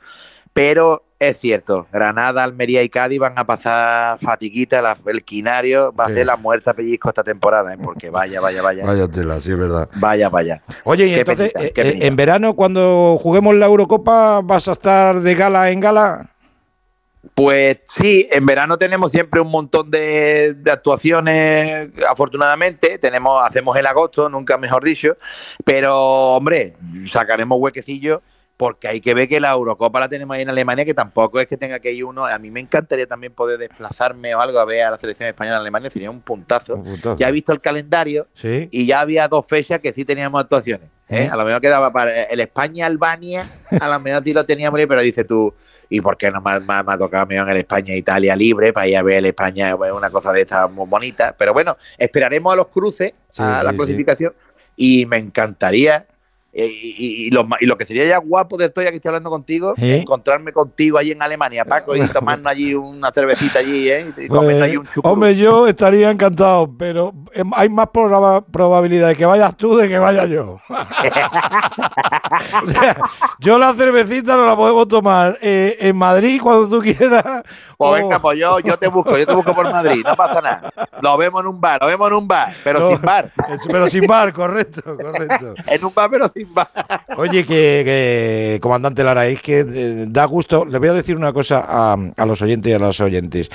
Pero 0.54 1.04
es 1.20 1.38
cierto, 1.38 1.86
Granada, 1.92 2.44
Almería 2.44 2.82
y 2.82 2.90
Cádiz 2.90 3.20
van 3.20 3.38
a 3.38 3.46
pasar 3.46 4.18
fatiguita, 4.20 4.82
la- 4.82 4.98
el 5.08 5.24
quinario 5.24 5.92
va 5.94 6.06
Sí. 6.08 6.12
a 6.12 6.16
ser 6.16 6.26
la 6.26 6.38
muerte 6.38 6.70
a 6.70 6.74
pellizco 6.74 7.10
esta 7.10 7.24
temporada, 7.24 7.74
¿eh? 7.74 7.78
porque 7.84 8.10
vaya, 8.10 8.40
vaya, 8.42 8.62
vaya, 8.62 8.86
Vaya 8.86 9.08
tela, 9.08 9.40
sí, 9.42 9.52
es 9.52 9.58
verdad. 9.58 9.90
vaya, 9.96 10.30
vaya. 10.30 10.62
Oye, 10.86 11.08
y 11.08 11.14
entonces, 11.14 11.52
eh, 11.60 11.74
eh, 11.76 12.00
en 12.02 12.16
verano, 12.16 12.56
cuando 12.56 13.18
juguemos 13.22 13.54
la 13.56 13.66
Eurocopa, 13.66 14.42
¿vas 14.44 14.68
a 14.70 14.72
estar 14.74 15.20
de 15.20 15.36
gala 15.36 15.70
en 15.72 15.80
gala? 15.82 16.30
Pues 17.36 17.80
sí, 17.88 18.28
en 18.32 18.46
verano 18.46 18.78
tenemos 18.78 19.12
siempre 19.12 19.42
un 19.42 19.52
montón 19.52 19.92
de, 19.92 20.54
de 20.56 20.72
actuaciones, 20.72 21.90
afortunadamente, 22.10 22.98
tenemos, 22.98 23.46
hacemos 23.46 23.76
el 23.78 23.86
agosto, 23.86 24.30
nunca 24.30 24.58
mejor 24.58 24.84
dicho, 24.86 25.18
pero 25.66 25.98
hombre, 26.36 26.76
sacaremos 27.08 27.58
huequecillos 27.60 28.22
porque 28.60 28.90
hay 28.90 29.00
que 29.00 29.14
ver 29.14 29.30
que 29.30 29.40
la 29.40 29.52
Eurocopa 29.54 30.02
la 30.02 30.10
tenemos 30.10 30.36
ahí 30.36 30.42
en 30.42 30.50
Alemania, 30.50 30.84
que 30.84 30.94
tampoco 30.94 31.40
es 31.40 31.48
que 31.48 31.56
tenga 31.56 31.80
que 31.80 31.94
ir 31.94 32.04
uno, 32.04 32.26
a 32.26 32.38
mí 32.38 32.52
me 32.52 32.60
encantaría 32.60 33.08
también 33.08 33.32
poder 33.32 33.58
desplazarme 33.58 34.36
o 34.36 34.42
algo 34.42 34.60
a 34.60 34.66
ver 34.66 34.82
a 34.84 34.92
la 34.92 34.98
selección 34.98 35.30
española 35.30 35.56
en 35.56 35.62
Alemania, 35.62 35.90
sería 35.90 36.12
un 36.12 36.20
puntazo. 36.20 36.76
Un 36.76 36.84
puntazo. 36.84 37.16
Ya 37.18 37.30
he 37.30 37.32
visto 37.32 37.54
el 37.54 37.62
calendario 37.62 38.28
Sí. 38.34 38.68
y 38.70 38.86
ya 38.86 39.00
había 39.00 39.30
dos 39.30 39.48
fechas 39.48 39.80
que 39.80 39.94
sí 39.94 40.04
teníamos 40.04 40.42
actuaciones. 40.42 40.90
¿eh? 41.08 41.24
¿Eh? 41.24 41.30
A 41.32 41.38
lo 41.38 41.46
mejor 41.46 41.62
quedaba 41.62 41.94
para 41.94 42.24
el 42.24 42.38
España-Albania, 42.42 43.50
a 43.80 43.88
lo 43.88 43.98
mejor 44.02 44.26
sí 44.26 44.34
lo 44.34 44.46
teníamos, 44.46 44.78
pero 44.90 45.00
dices 45.00 45.26
tú, 45.26 45.54
¿y 45.90 46.02
por 46.02 46.18
qué 46.18 46.30
no 46.30 46.42
me, 46.42 46.60
me- 46.60 46.84
me 46.84 46.94
ha 46.94 46.98
tocado 46.98 47.26
mejor 47.28 47.48
en 47.48 47.52
el 47.56 47.62
España-Italia 47.62 48.36
libre 48.36 48.74
para 48.74 48.88
ir 48.88 48.98
a 48.98 49.04
ver 49.04 49.20
el 49.20 49.28
España, 49.28 49.74
una 49.74 50.10
cosa 50.10 50.34
de 50.34 50.42
estas 50.42 50.70
muy 50.70 50.86
bonita? 50.86 51.34
Pero 51.38 51.54
bueno, 51.54 51.78
esperaremos 51.98 52.52
a 52.52 52.58
los 52.58 52.68
cruces, 52.68 53.14
Sí, 53.30 53.42
a 53.42 53.64
la 53.64 53.72
clasificación, 53.72 54.34
y 54.76 55.06
me 55.06 55.16
encantaría. 55.16 56.06
Eh, 56.52 56.66
Y, 56.66 56.96
y- 56.98 57.28
y 57.28 57.30
lo, 57.30 57.48
y 57.60 57.66
lo 57.68 57.78
que 57.78 57.86
sería 57.86 58.06
ya 58.06 58.18
guapo 58.18 58.58
de 58.58 58.66
esto, 58.66 58.82
ya 58.82 58.90
que 58.90 58.96
estoy 58.96 59.10
hablando 59.10 59.30
contigo, 59.30 59.76
encontrarme 59.78 60.52
contigo 60.52 60.98
allí 60.98 61.12
en 61.12 61.22
Alemania, 61.22 61.64
Paco, 61.66 61.96
y 61.96 62.00
tomarnos 62.10 62.48
allí 62.52 62.74
una 62.74 63.12
cervecita 63.12 63.60
allí, 63.60 63.90
¿eh? 63.90 64.08
Y 64.18 64.28
comernos 64.28 64.46
Pues, 64.46 64.62
allí 64.64 64.78
un 64.78 64.86
chucrut. 64.88 65.06
hombre, 65.14 65.36
yo 65.36 65.68
estaría 65.68 66.10
encantado, 66.10 66.72
pero 66.76 67.14
em, 67.34 67.52
hay 67.54 67.70
más 67.70 67.88
proba- 67.88 68.44
probabilidad 68.44 69.10
de 69.10 69.16
que 69.16 69.26
vayas 69.28 69.56
tú 69.58 69.76
de 69.78 69.88
que 69.88 70.00
vaya 70.00 70.26
yo. 70.26 70.60
O 72.64 72.68
sea, 72.68 72.98
yo 73.40 73.58
la 73.60 73.74
cervecita 73.74 74.36
no 74.36 74.46
la 74.46 74.56
podemos 74.56 74.88
tomar 74.88 75.38
eh, 75.42 75.78
en 75.80 75.96
Madrid 75.98 76.40
cuando 76.42 76.70
tú 76.70 76.82
quieras 76.82 77.44
Pues 77.80 77.92
Oh. 77.92 77.94
venga, 77.94 78.20
pues 78.20 78.38
yo, 78.38 78.60
yo 78.60 78.78
te 78.78 78.90
busco, 78.90 79.18
yo 79.18 79.26
te 79.26 79.34
busco 79.34 79.56
por 79.56 79.72
Madrid, 79.72 80.02
no 80.06 80.14
pasa 80.14 80.42
nada. 80.42 80.70
Lo 81.02 81.16
vemos 81.18 81.40
en 81.40 81.48
un 81.48 81.62
bar, 81.62 81.80
lo 81.82 81.88
vemos 81.88 82.10
en 82.10 82.14
un 82.18 82.28
bar, 82.28 82.54
pero 82.62 82.78
No, 82.82 82.90
sin 82.90 83.02
bar. 83.02 83.32
Pero 83.68 83.90
sin 83.90 84.06
bar, 84.06 84.34
correcto, 84.34 84.82
correcto. 84.84 85.54
En 85.66 85.86
un 85.86 85.94
bar, 85.94 86.10
pero 86.10 86.30
sin 86.36 86.54
bar. 86.54 86.68
Oye, 87.16 87.46
que, 87.46 87.84
que, 87.86 88.60
comandante 88.62 89.02
Lara, 89.02 89.28
es 89.28 89.42
que 89.42 89.60
eh, 89.60 90.06
da 90.10 90.26
gusto. 90.26 90.66
Le 90.66 90.78
voy 90.78 90.90
a 90.90 90.94
decir 90.94 91.16
una 91.16 91.32
cosa 91.32 91.64
a, 91.66 91.96
a 92.18 92.26
los 92.26 92.42
oyentes 92.42 92.70
y 92.70 92.76
a 92.76 92.80
las 92.80 93.00
oyentes. 93.00 93.50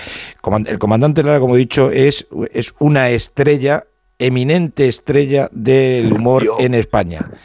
El 0.67 0.79
comandante 0.79 1.23
Lara, 1.23 1.39
como 1.39 1.57
he 1.57 1.59
dicho, 1.59 1.91
es, 1.91 2.27
es 2.51 2.75
una 2.79 3.11
estrella, 3.11 3.85
eminente 4.19 4.89
estrella 4.89 5.49
del 5.53 6.13
humor 6.13 6.43
Dios. 6.43 6.57
en 6.61 6.75
España. 6.75 7.27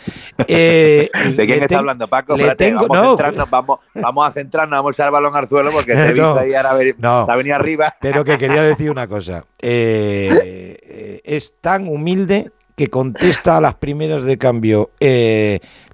Eh, 0.48 1.10
¿De 1.36 1.46
quién 1.46 1.64
está 1.64 1.80
hablando, 1.80 2.08
Paco? 2.08 2.38
le 2.38 2.44
Espérate, 2.44 2.66
tengo- 2.70 2.88
vamos, 2.88 2.96
no. 2.96 3.04
a 3.04 3.10
centrarnos, 3.18 3.50
vamos, 3.50 3.80
vamos 3.94 4.28
a 4.30 4.32
centrarnos, 4.32 4.78
vamos 4.78 4.90
a 4.90 4.94
echar 4.94 5.08
el 5.08 5.12
balón 5.12 5.36
al 5.36 5.50
suelo 5.50 5.70
porque 5.72 5.94
te 5.96 6.02
he 6.06 6.14
visto 6.14 6.34
No, 6.34 6.40
ahí 6.40 6.54
ahora 6.56 6.78
no. 6.98 7.28
ha 7.30 7.36
venido 7.36 7.56
arriba. 7.58 7.94
Pero 8.00 8.24
que 8.24 8.38
quería 8.38 8.64
decir 8.64 8.90
una 8.90 9.06
cosa. 9.08 9.44
Eh, 9.62 10.80
eh, 10.82 11.22
es 11.26 11.56
tan 11.60 11.90
humilde 11.90 12.52
que 12.78 12.88
contesta 12.88 13.58
a 13.58 13.62
las 13.62 13.76
primeras 13.76 14.24
de 14.24 14.38
cambio 14.38 14.92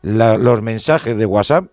la- 0.03 0.37
los 0.37 0.61
mensajes 0.61 1.17
de 1.17 1.25
WhatsApp 1.25 1.65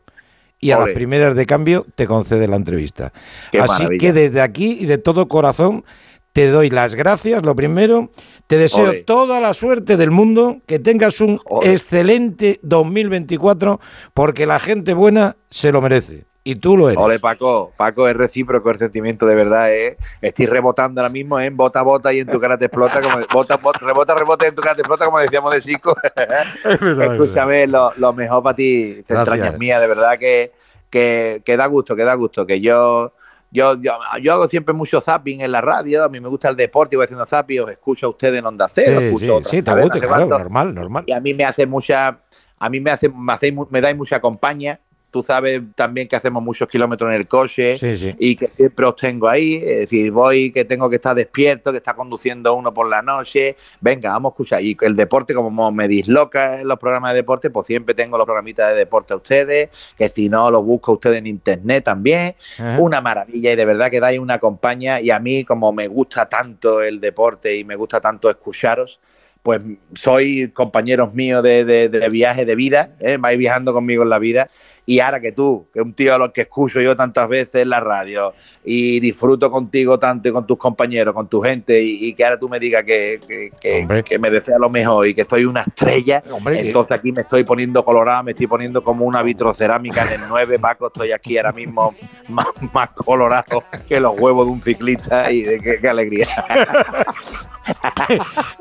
y 0.59 0.71
a 0.71 0.79
Ole. 0.79 0.87
las 0.87 0.95
primeras 0.95 1.35
de 1.35 1.45
cambio 1.45 1.85
te 1.95 2.07
concede 2.07 2.49
la 2.49 2.57
entrevista. 2.57 3.13
Qué 3.51 3.59
Así 3.61 3.83
maravilla. 3.83 4.01
que 4.01 4.13
desde 4.15 4.41
aquí 4.41 4.79
y 4.81 4.87
de 4.87 4.97
todo 4.97 5.29
corazón 5.29 5.85
te 6.33 6.49
doy 6.49 6.71
las 6.71 6.95
gracias, 6.95 7.43
lo 7.43 7.55
primero. 7.55 8.11
Te 8.47 8.57
deseo 8.57 9.05
toda 9.05 9.41
la 9.41 9.55
suerte 9.55 9.97
del 9.97 10.11
mundo, 10.11 10.59
que 10.67 10.79
tengas 10.79 11.21
un 11.21 11.41
Ole. 11.45 11.73
excelente 11.73 12.59
2024, 12.63 13.81
porque 14.15 14.47
la 14.47 14.59
gente 14.59 14.95
buena 14.95 15.37
se 15.51 15.73
lo 15.73 15.81
merece. 15.81 16.25
Y 16.45 16.57
tú 16.57 16.77
lo 16.77 16.89
eres. 16.89 16.99
Ole, 16.99 17.21
Paco, 17.21 17.73
Paco, 17.77 18.09
es 18.09 18.17
recíproco 18.17 18.69
el 18.71 18.79
sentimiento 18.79 19.27
de 19.27 19.37
verdad, 19.37 19.73
¿eh? 19.73 19.97
Estoy 20.21 20.47
rebotando 20.47 21.01
ahora 21.01 21.09
mismo, 21.13 21.39
¿eh? 21.39 21.51
Bota, 21.51 21.83
bota 21.83 22.13
y 22.13 22.19
en 22.19 22.27
tu 22.27 22.41
cara 22.41 22.59
te 22.59 22.65
explota, 22.65 23.01
como, 23.01 23.19
bota, 23.33 23.59
bota, 23.59 23.79
rebota, 23.81 24.15
rebota 24.17 24.47
y 24.47 24.49
en 24.49 24.55
tu 24.57 24.63
cara 24.63 24.75
te 24.75 24.81
explota, 24.81 25.05
como 25.05 25.21
decíamos 25.21 25.53
de 25.53 25.61
Chico. 25.63 25.95
Es 26.05 26.15
verdad, 26.17 26.47
es 26.65 26.81
verdad. 26.81 27.15
Escúchame, 27.15 27.67
lo, 27.69 27.93
lo 27.97 28.13
mejor 28.13 28.43
para 28.43 28.57
ti, 28.57 29.05
Gracias. 29.07 29.19
entrañas 29.21 29.59
mías, 29.59 29.81
de 29.81 29.87
verdad 29.87 30.19
que, 30.19 30.51
que, 30.91 31.43
que 31.45 31.57
da 31.57 31.67
gusto, 31.67 31.95
que 31.95 32.03
da 32.03 32.15
gusto, 32.15 32.45
que 32.45 32.61
yo, 32.61 33.13
yo, 33.53 33.81
yo, 33.81 33.93
yo 34.21 34.33
hago 34.33 34.49
siempre 34.49 34.75
mucho 34.75 35.01
zapping 35.01 35.41
en 35.43 35.53
la 35.53 35.61
radio, 35.61 36.05
a 36.05 36.09
mí 36.09 36.19
me 36.21 36.29
gusta 36.29 36.49
el 36.49 36.57
deporte, 36.57 36.95
y 36.95 36.97
voy 36.97 37.05
haciendo 37.05 37.27
zapping, 37.27 37.61
os 37.61 37.71
escucho 37.71 38.07
a 38.07 38.09
ustedes 38.11 38.39
en 38.41 38.47
Onda 38.47 38.69
Cero, 38.69 38.99
Sí, 38.99 39.05
escucho 39.07 39.25
sí, 39.25 39.31
otras 39.31 39.51
sí, 39.51 39.63
te 39.63 39.71
gusta, 39.75 40.01
claro, 40.01 40.27
normal, 40.39 40.75
normal. 40.75 41.05
y 41.07 41.13
a 41.13 41.21
mí 41.21 41.35
me 41.35 41.45
hace 41.45 41.67
mucha, 41.67 42.19
a 42.59 42.71
mí 42.71 42.81
me 42.81 42.91
hace, 42.91 43.09
me, 43.09 43.53
mu- 43.53 43.67
me 43.71 43.81
dais 43.81 43.97
mucha 43.97 44.21
compañía, 44.21 44.81
tú 45.13 45.23
sabes 45.23 45.61
también 45.77 46.09
que 46.09 46.17
hacemos 46.17 46.43
muchos 46.43 46.67
kilómetros 46.69 47.09
en 47.11 47.17
el 47.17 47.29
coche, 47.29 47.77
Sí, 47.77 47.97
sí. 47.97 48.15
y 48.19 48.35
que 48.35 48.51
siempre 48.57 48.87
os 48.87 48.97
tengo 48.97 49.29
ahí. 49.29 49.57
Es 49.57 49.81
decir, 49.81 50.11
voy 50.11 50.51
que 50.51 50.65
tengo 50.65 50.89
que 50.91 50.97
estar 50.97 51.15
despierto, 51.15 51.71
que 51.71 51.77
está 51.77 51.95
conduciendo 51.95 52.55
uno 52.55 52.73
por 52.75 52.89
la 52.89 53.03
noche. 53.03 53.57
Venga, 53.81 54.11
vamos 54.11 54.31
a 54.31 54.33
escuchar. 54.33 54.63
Y 54.63 54.77
el 54.81 54.97
deporte, 54.97 55.35
como 55.35 55.71
me 55.71 55.87
disloca 55.87 56.61
en 56.63 56.67
los 56.67 56.79
programas 56.79 57.13
de 57.13 57.19
deporte, 57.19 57.51
pues 57.51 57.67
siempre 57.67 57.95
tengo 57.95 58.17
los 58.17 58.25
programitas 58.25 58.71
de 58.71 58.75
deporte 58.77 59.13
a 59.13 59.17
ustedes, 59.17 59.69
que 59.99 60.09
si 60.09 60.29
no, 60.31 60.51
los 60.51 60.65
busco 60.65 60.93
a 60.93 60.95
ustedes 60.95 61.19
en 61.19 61.27
internet 61.27 61.85
también. 61.85 62.35
Ajá. 62.59 62.79
Una 62.81 63.01
maravilla 63.03 63.53
y 63.53 63.57
de 63.57 63.65
verdad 63.67 63.91
que 63.91 64.01
dais 64.01 64.19
una 64.19 64.39
compañía. 64.39 65.01
Y 65.01 65.11
a 65.11 65.19
mí, 65.21 65.45
como 65.45 65.73
me 65.73 65.89
gusta 65.89 66.27
tanto 66.29 66.81
el 66.83 67.01
deporte 67.01 67.55
y 67.55 67.65
me 67.65 67.77
gusta 67.77 68.01
tanto 68.01 68.31
escucharos, 68.31 68.99
pues 69.43 69.61
soy 69.95 70.51
compañeros 70.55 71.13
míos 71.15 71.43
de, 71.43 71.65
de- 71.65 71.89
de 71.89 72.09
viaje 72.09 72.45
de 72.45 72.55
vida, 72.55 72.91
¿eh? 73.01 73.17
vais 73.19 73.37
viajando 73.37 73.73
conmigo 73.73 74.05
en 74.05 74.09
la 74.11 74.19
vida. 74.21 74.49
Y 74.85 74.99
ahora 74.99 75.21
que 75.21 75.31
tú, 75.31 75.67
que 75.73 75.81
un 75.81 75.93
tío 75.95 76.13
a 76.13 76.19
los 76.19 76.31
que 76.31 76.41
escucho 76.41 76.81
yo 76.81 76.97
tantas 76.97 77.29
veces 77.29 77.63
en 77.63 77.69
la 77.69 77.79
radio 77.79 78.33
y 78.65 78.99
disfruto 78.99 79.49
contigo 79.49 79.97
tanto 79.99 80.29
y 80.29 80.33
con 80.33 80.45
tus 80.45 80.57
compañeros, 80.59 81.15
con 81.15 81.29
tu 81.29 81.41
gente, 81.41 81.81
y, 81.81 82.07
y 82.07 82.15
que 82.15 82.25
ahora 82.25 82.37
tú 82.39 82.49
me 82.49 82.59
digas 82.59 82.83
que, 82.83 83.21
que, 83.27 83.53
que- 83.61 83.81
Hombre. 83.83 84.03
que 84.03 84.19
me 84.19 84.29
desea 84.29 84.59
lo 84.59 84.69
mejor 84.69 85.07
y 85.07 85.15
que 85.15 85.25
soy 85.25 85.45
una 85.45 85.61
estrella, 85.63 86.21
Hombre, 86.33 86.57
que- 86.57 86.67
entonces 86.67 86.99
aquí 86.99 87.13
me 87.13 87.21
estoy 87.23 87.45
poniendo 87.45 87.85
colorado, 87.85 88.25
me 88.25 88.33
estoy 88.33 88.49
poniendo 88.49 88.83
como 88.83 89.05
una 89.05 89.23
vitrocerámica 89.23 90.03
en 90.13 90.21
el 90.23 90.29
9, 90.29 90.59
Paco, 90.59 90.89
estoy 90.89 91.13
aquí 91.13 91.37
ahora 91.39 91.53
mismo 91.53 91.95
más, 92.29 92.47
más 92.73 92.89
colorado 92.91 93.63
que 93.89 94.01
los 94.01 94.19
huevos 94.19 94.47
de 94.47 94.53
un 94.53 94.63
ciclista 94.63 95.31
y 95.31 95.43
de 95.43 95.79
qué 95.81 95.89
alegría. 95.89 96.27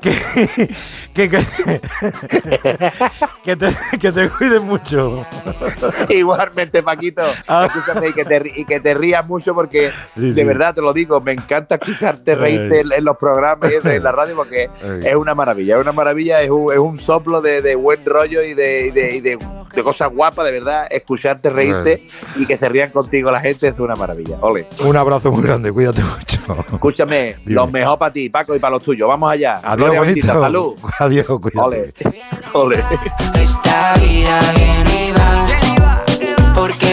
que, 1.13 1.29
que, 1.29 1.39
que, 3.43 3.55
te, 3.55 3.67
que 3.99 4.11
te 4.11 4.29
cuides 4.29 4.61
mucho. 4.61 5.25
Igualmente, 6.09 6.81
Paquito, 6.83 7.23
Ah. 7.47 7.67
y 8.07 8.13
que 8.13 8.25
te, 8.25 8.51
y 8.55 8.65
que 8.65 8.79
te 8.79 8.93
rías 8.93 9.25
mucho 9.27 9.53
porque 9.53 9.91
Sí, 10.15 10.31
de 10.31 10.41
sí. 10.41 10.43
verdad 10.47 10.73
te 10.75 10.81
lo 10.81 10.93
digo, 10.93 11.19
me 11.21 11.33
encanta 11.33 11.75
escucharte 11.75 12.35
reírte 12.35 12.81
en, 12.81 12.91
en 12.91 13.03
los 13.05 13.17
programas 13.17 13.71
y 13.71 13.75
eso, 13.75 13.89
en 13.89 14.03
la 14.03 14.11
radio 14.11 14.35
porque 14.35 14.69
Ay. 14.83 15.01
es 15.05 15.15
una 15.15 15.35
maravilla, 15.35 15.75
es 15.75 15.81
una 15.81 15.91
maravilla, 15.91 16.41
es 16.41 16.49
un, 16.49 16.71
es 16.71 16.79
un 16.79 16.99
soplo 16.99 17.41
de, 17.41 17.61
de 17.61 17.75
buen 17.75 18.05
rollo 18.05 18.41
y 18.43 18.53
de, 18.53 18.87
y 18.87 18.91
de, 18.91 19.15
y 19.15 19.21
de- 19.21 19.39
de 19.73 19.83
cosas 19.83 20.09
guapas, 20.13 20.45
de 20.45 20.51
verdad, 20.51 20.87
escucharte, 20.89 21.49
reírte 21.49 22.07
y 22.35 22.45
que 22.45 22.57
se 22.57 22.69
rían 22.69 22.91
contigo 22.91 23.31
la 23.31 23.39
gente 23.39 23.67
es 23.67 23.79
una 23.79 23.95
maravilla. 23.95 24.37
Ole. 24.41 24.67
Un 24.83 24.95
abrazo 24.95 25.31
muy 25.31 25.43
grande, 25.43 25.71
cuídate 25.71 26.01
mucho. 26.03 26.65
Escúchame, 26.73 27.37
Dime. 27.45 27.55
los 27.55 27.71
mejor 27.71 27.97
para 27.99 28.13
ti, 28.13 28.29
Paco, 28.29 28.55
y 28.55 28.59
para 28.59 28.75
los 28.75 28.83
tuyos. 28.83 29.07
Vamos 29.07 29.31
allá. 29.31 29.59
Adiós, 29.63 29.97
bonito. 29.97 30.27
Salud. 30.27 30.75
Adiós, 30.99 31.25
cuídate. 31.25 31.59
Ole. 31.59 31.93
Ole. 32.53 32.83
Esta 33.35 33.95
vida 33.95 34.39
viene 34.55 35.07
y 35.07 35.11
va. 35.11 35.47
Porque 36.53 36.87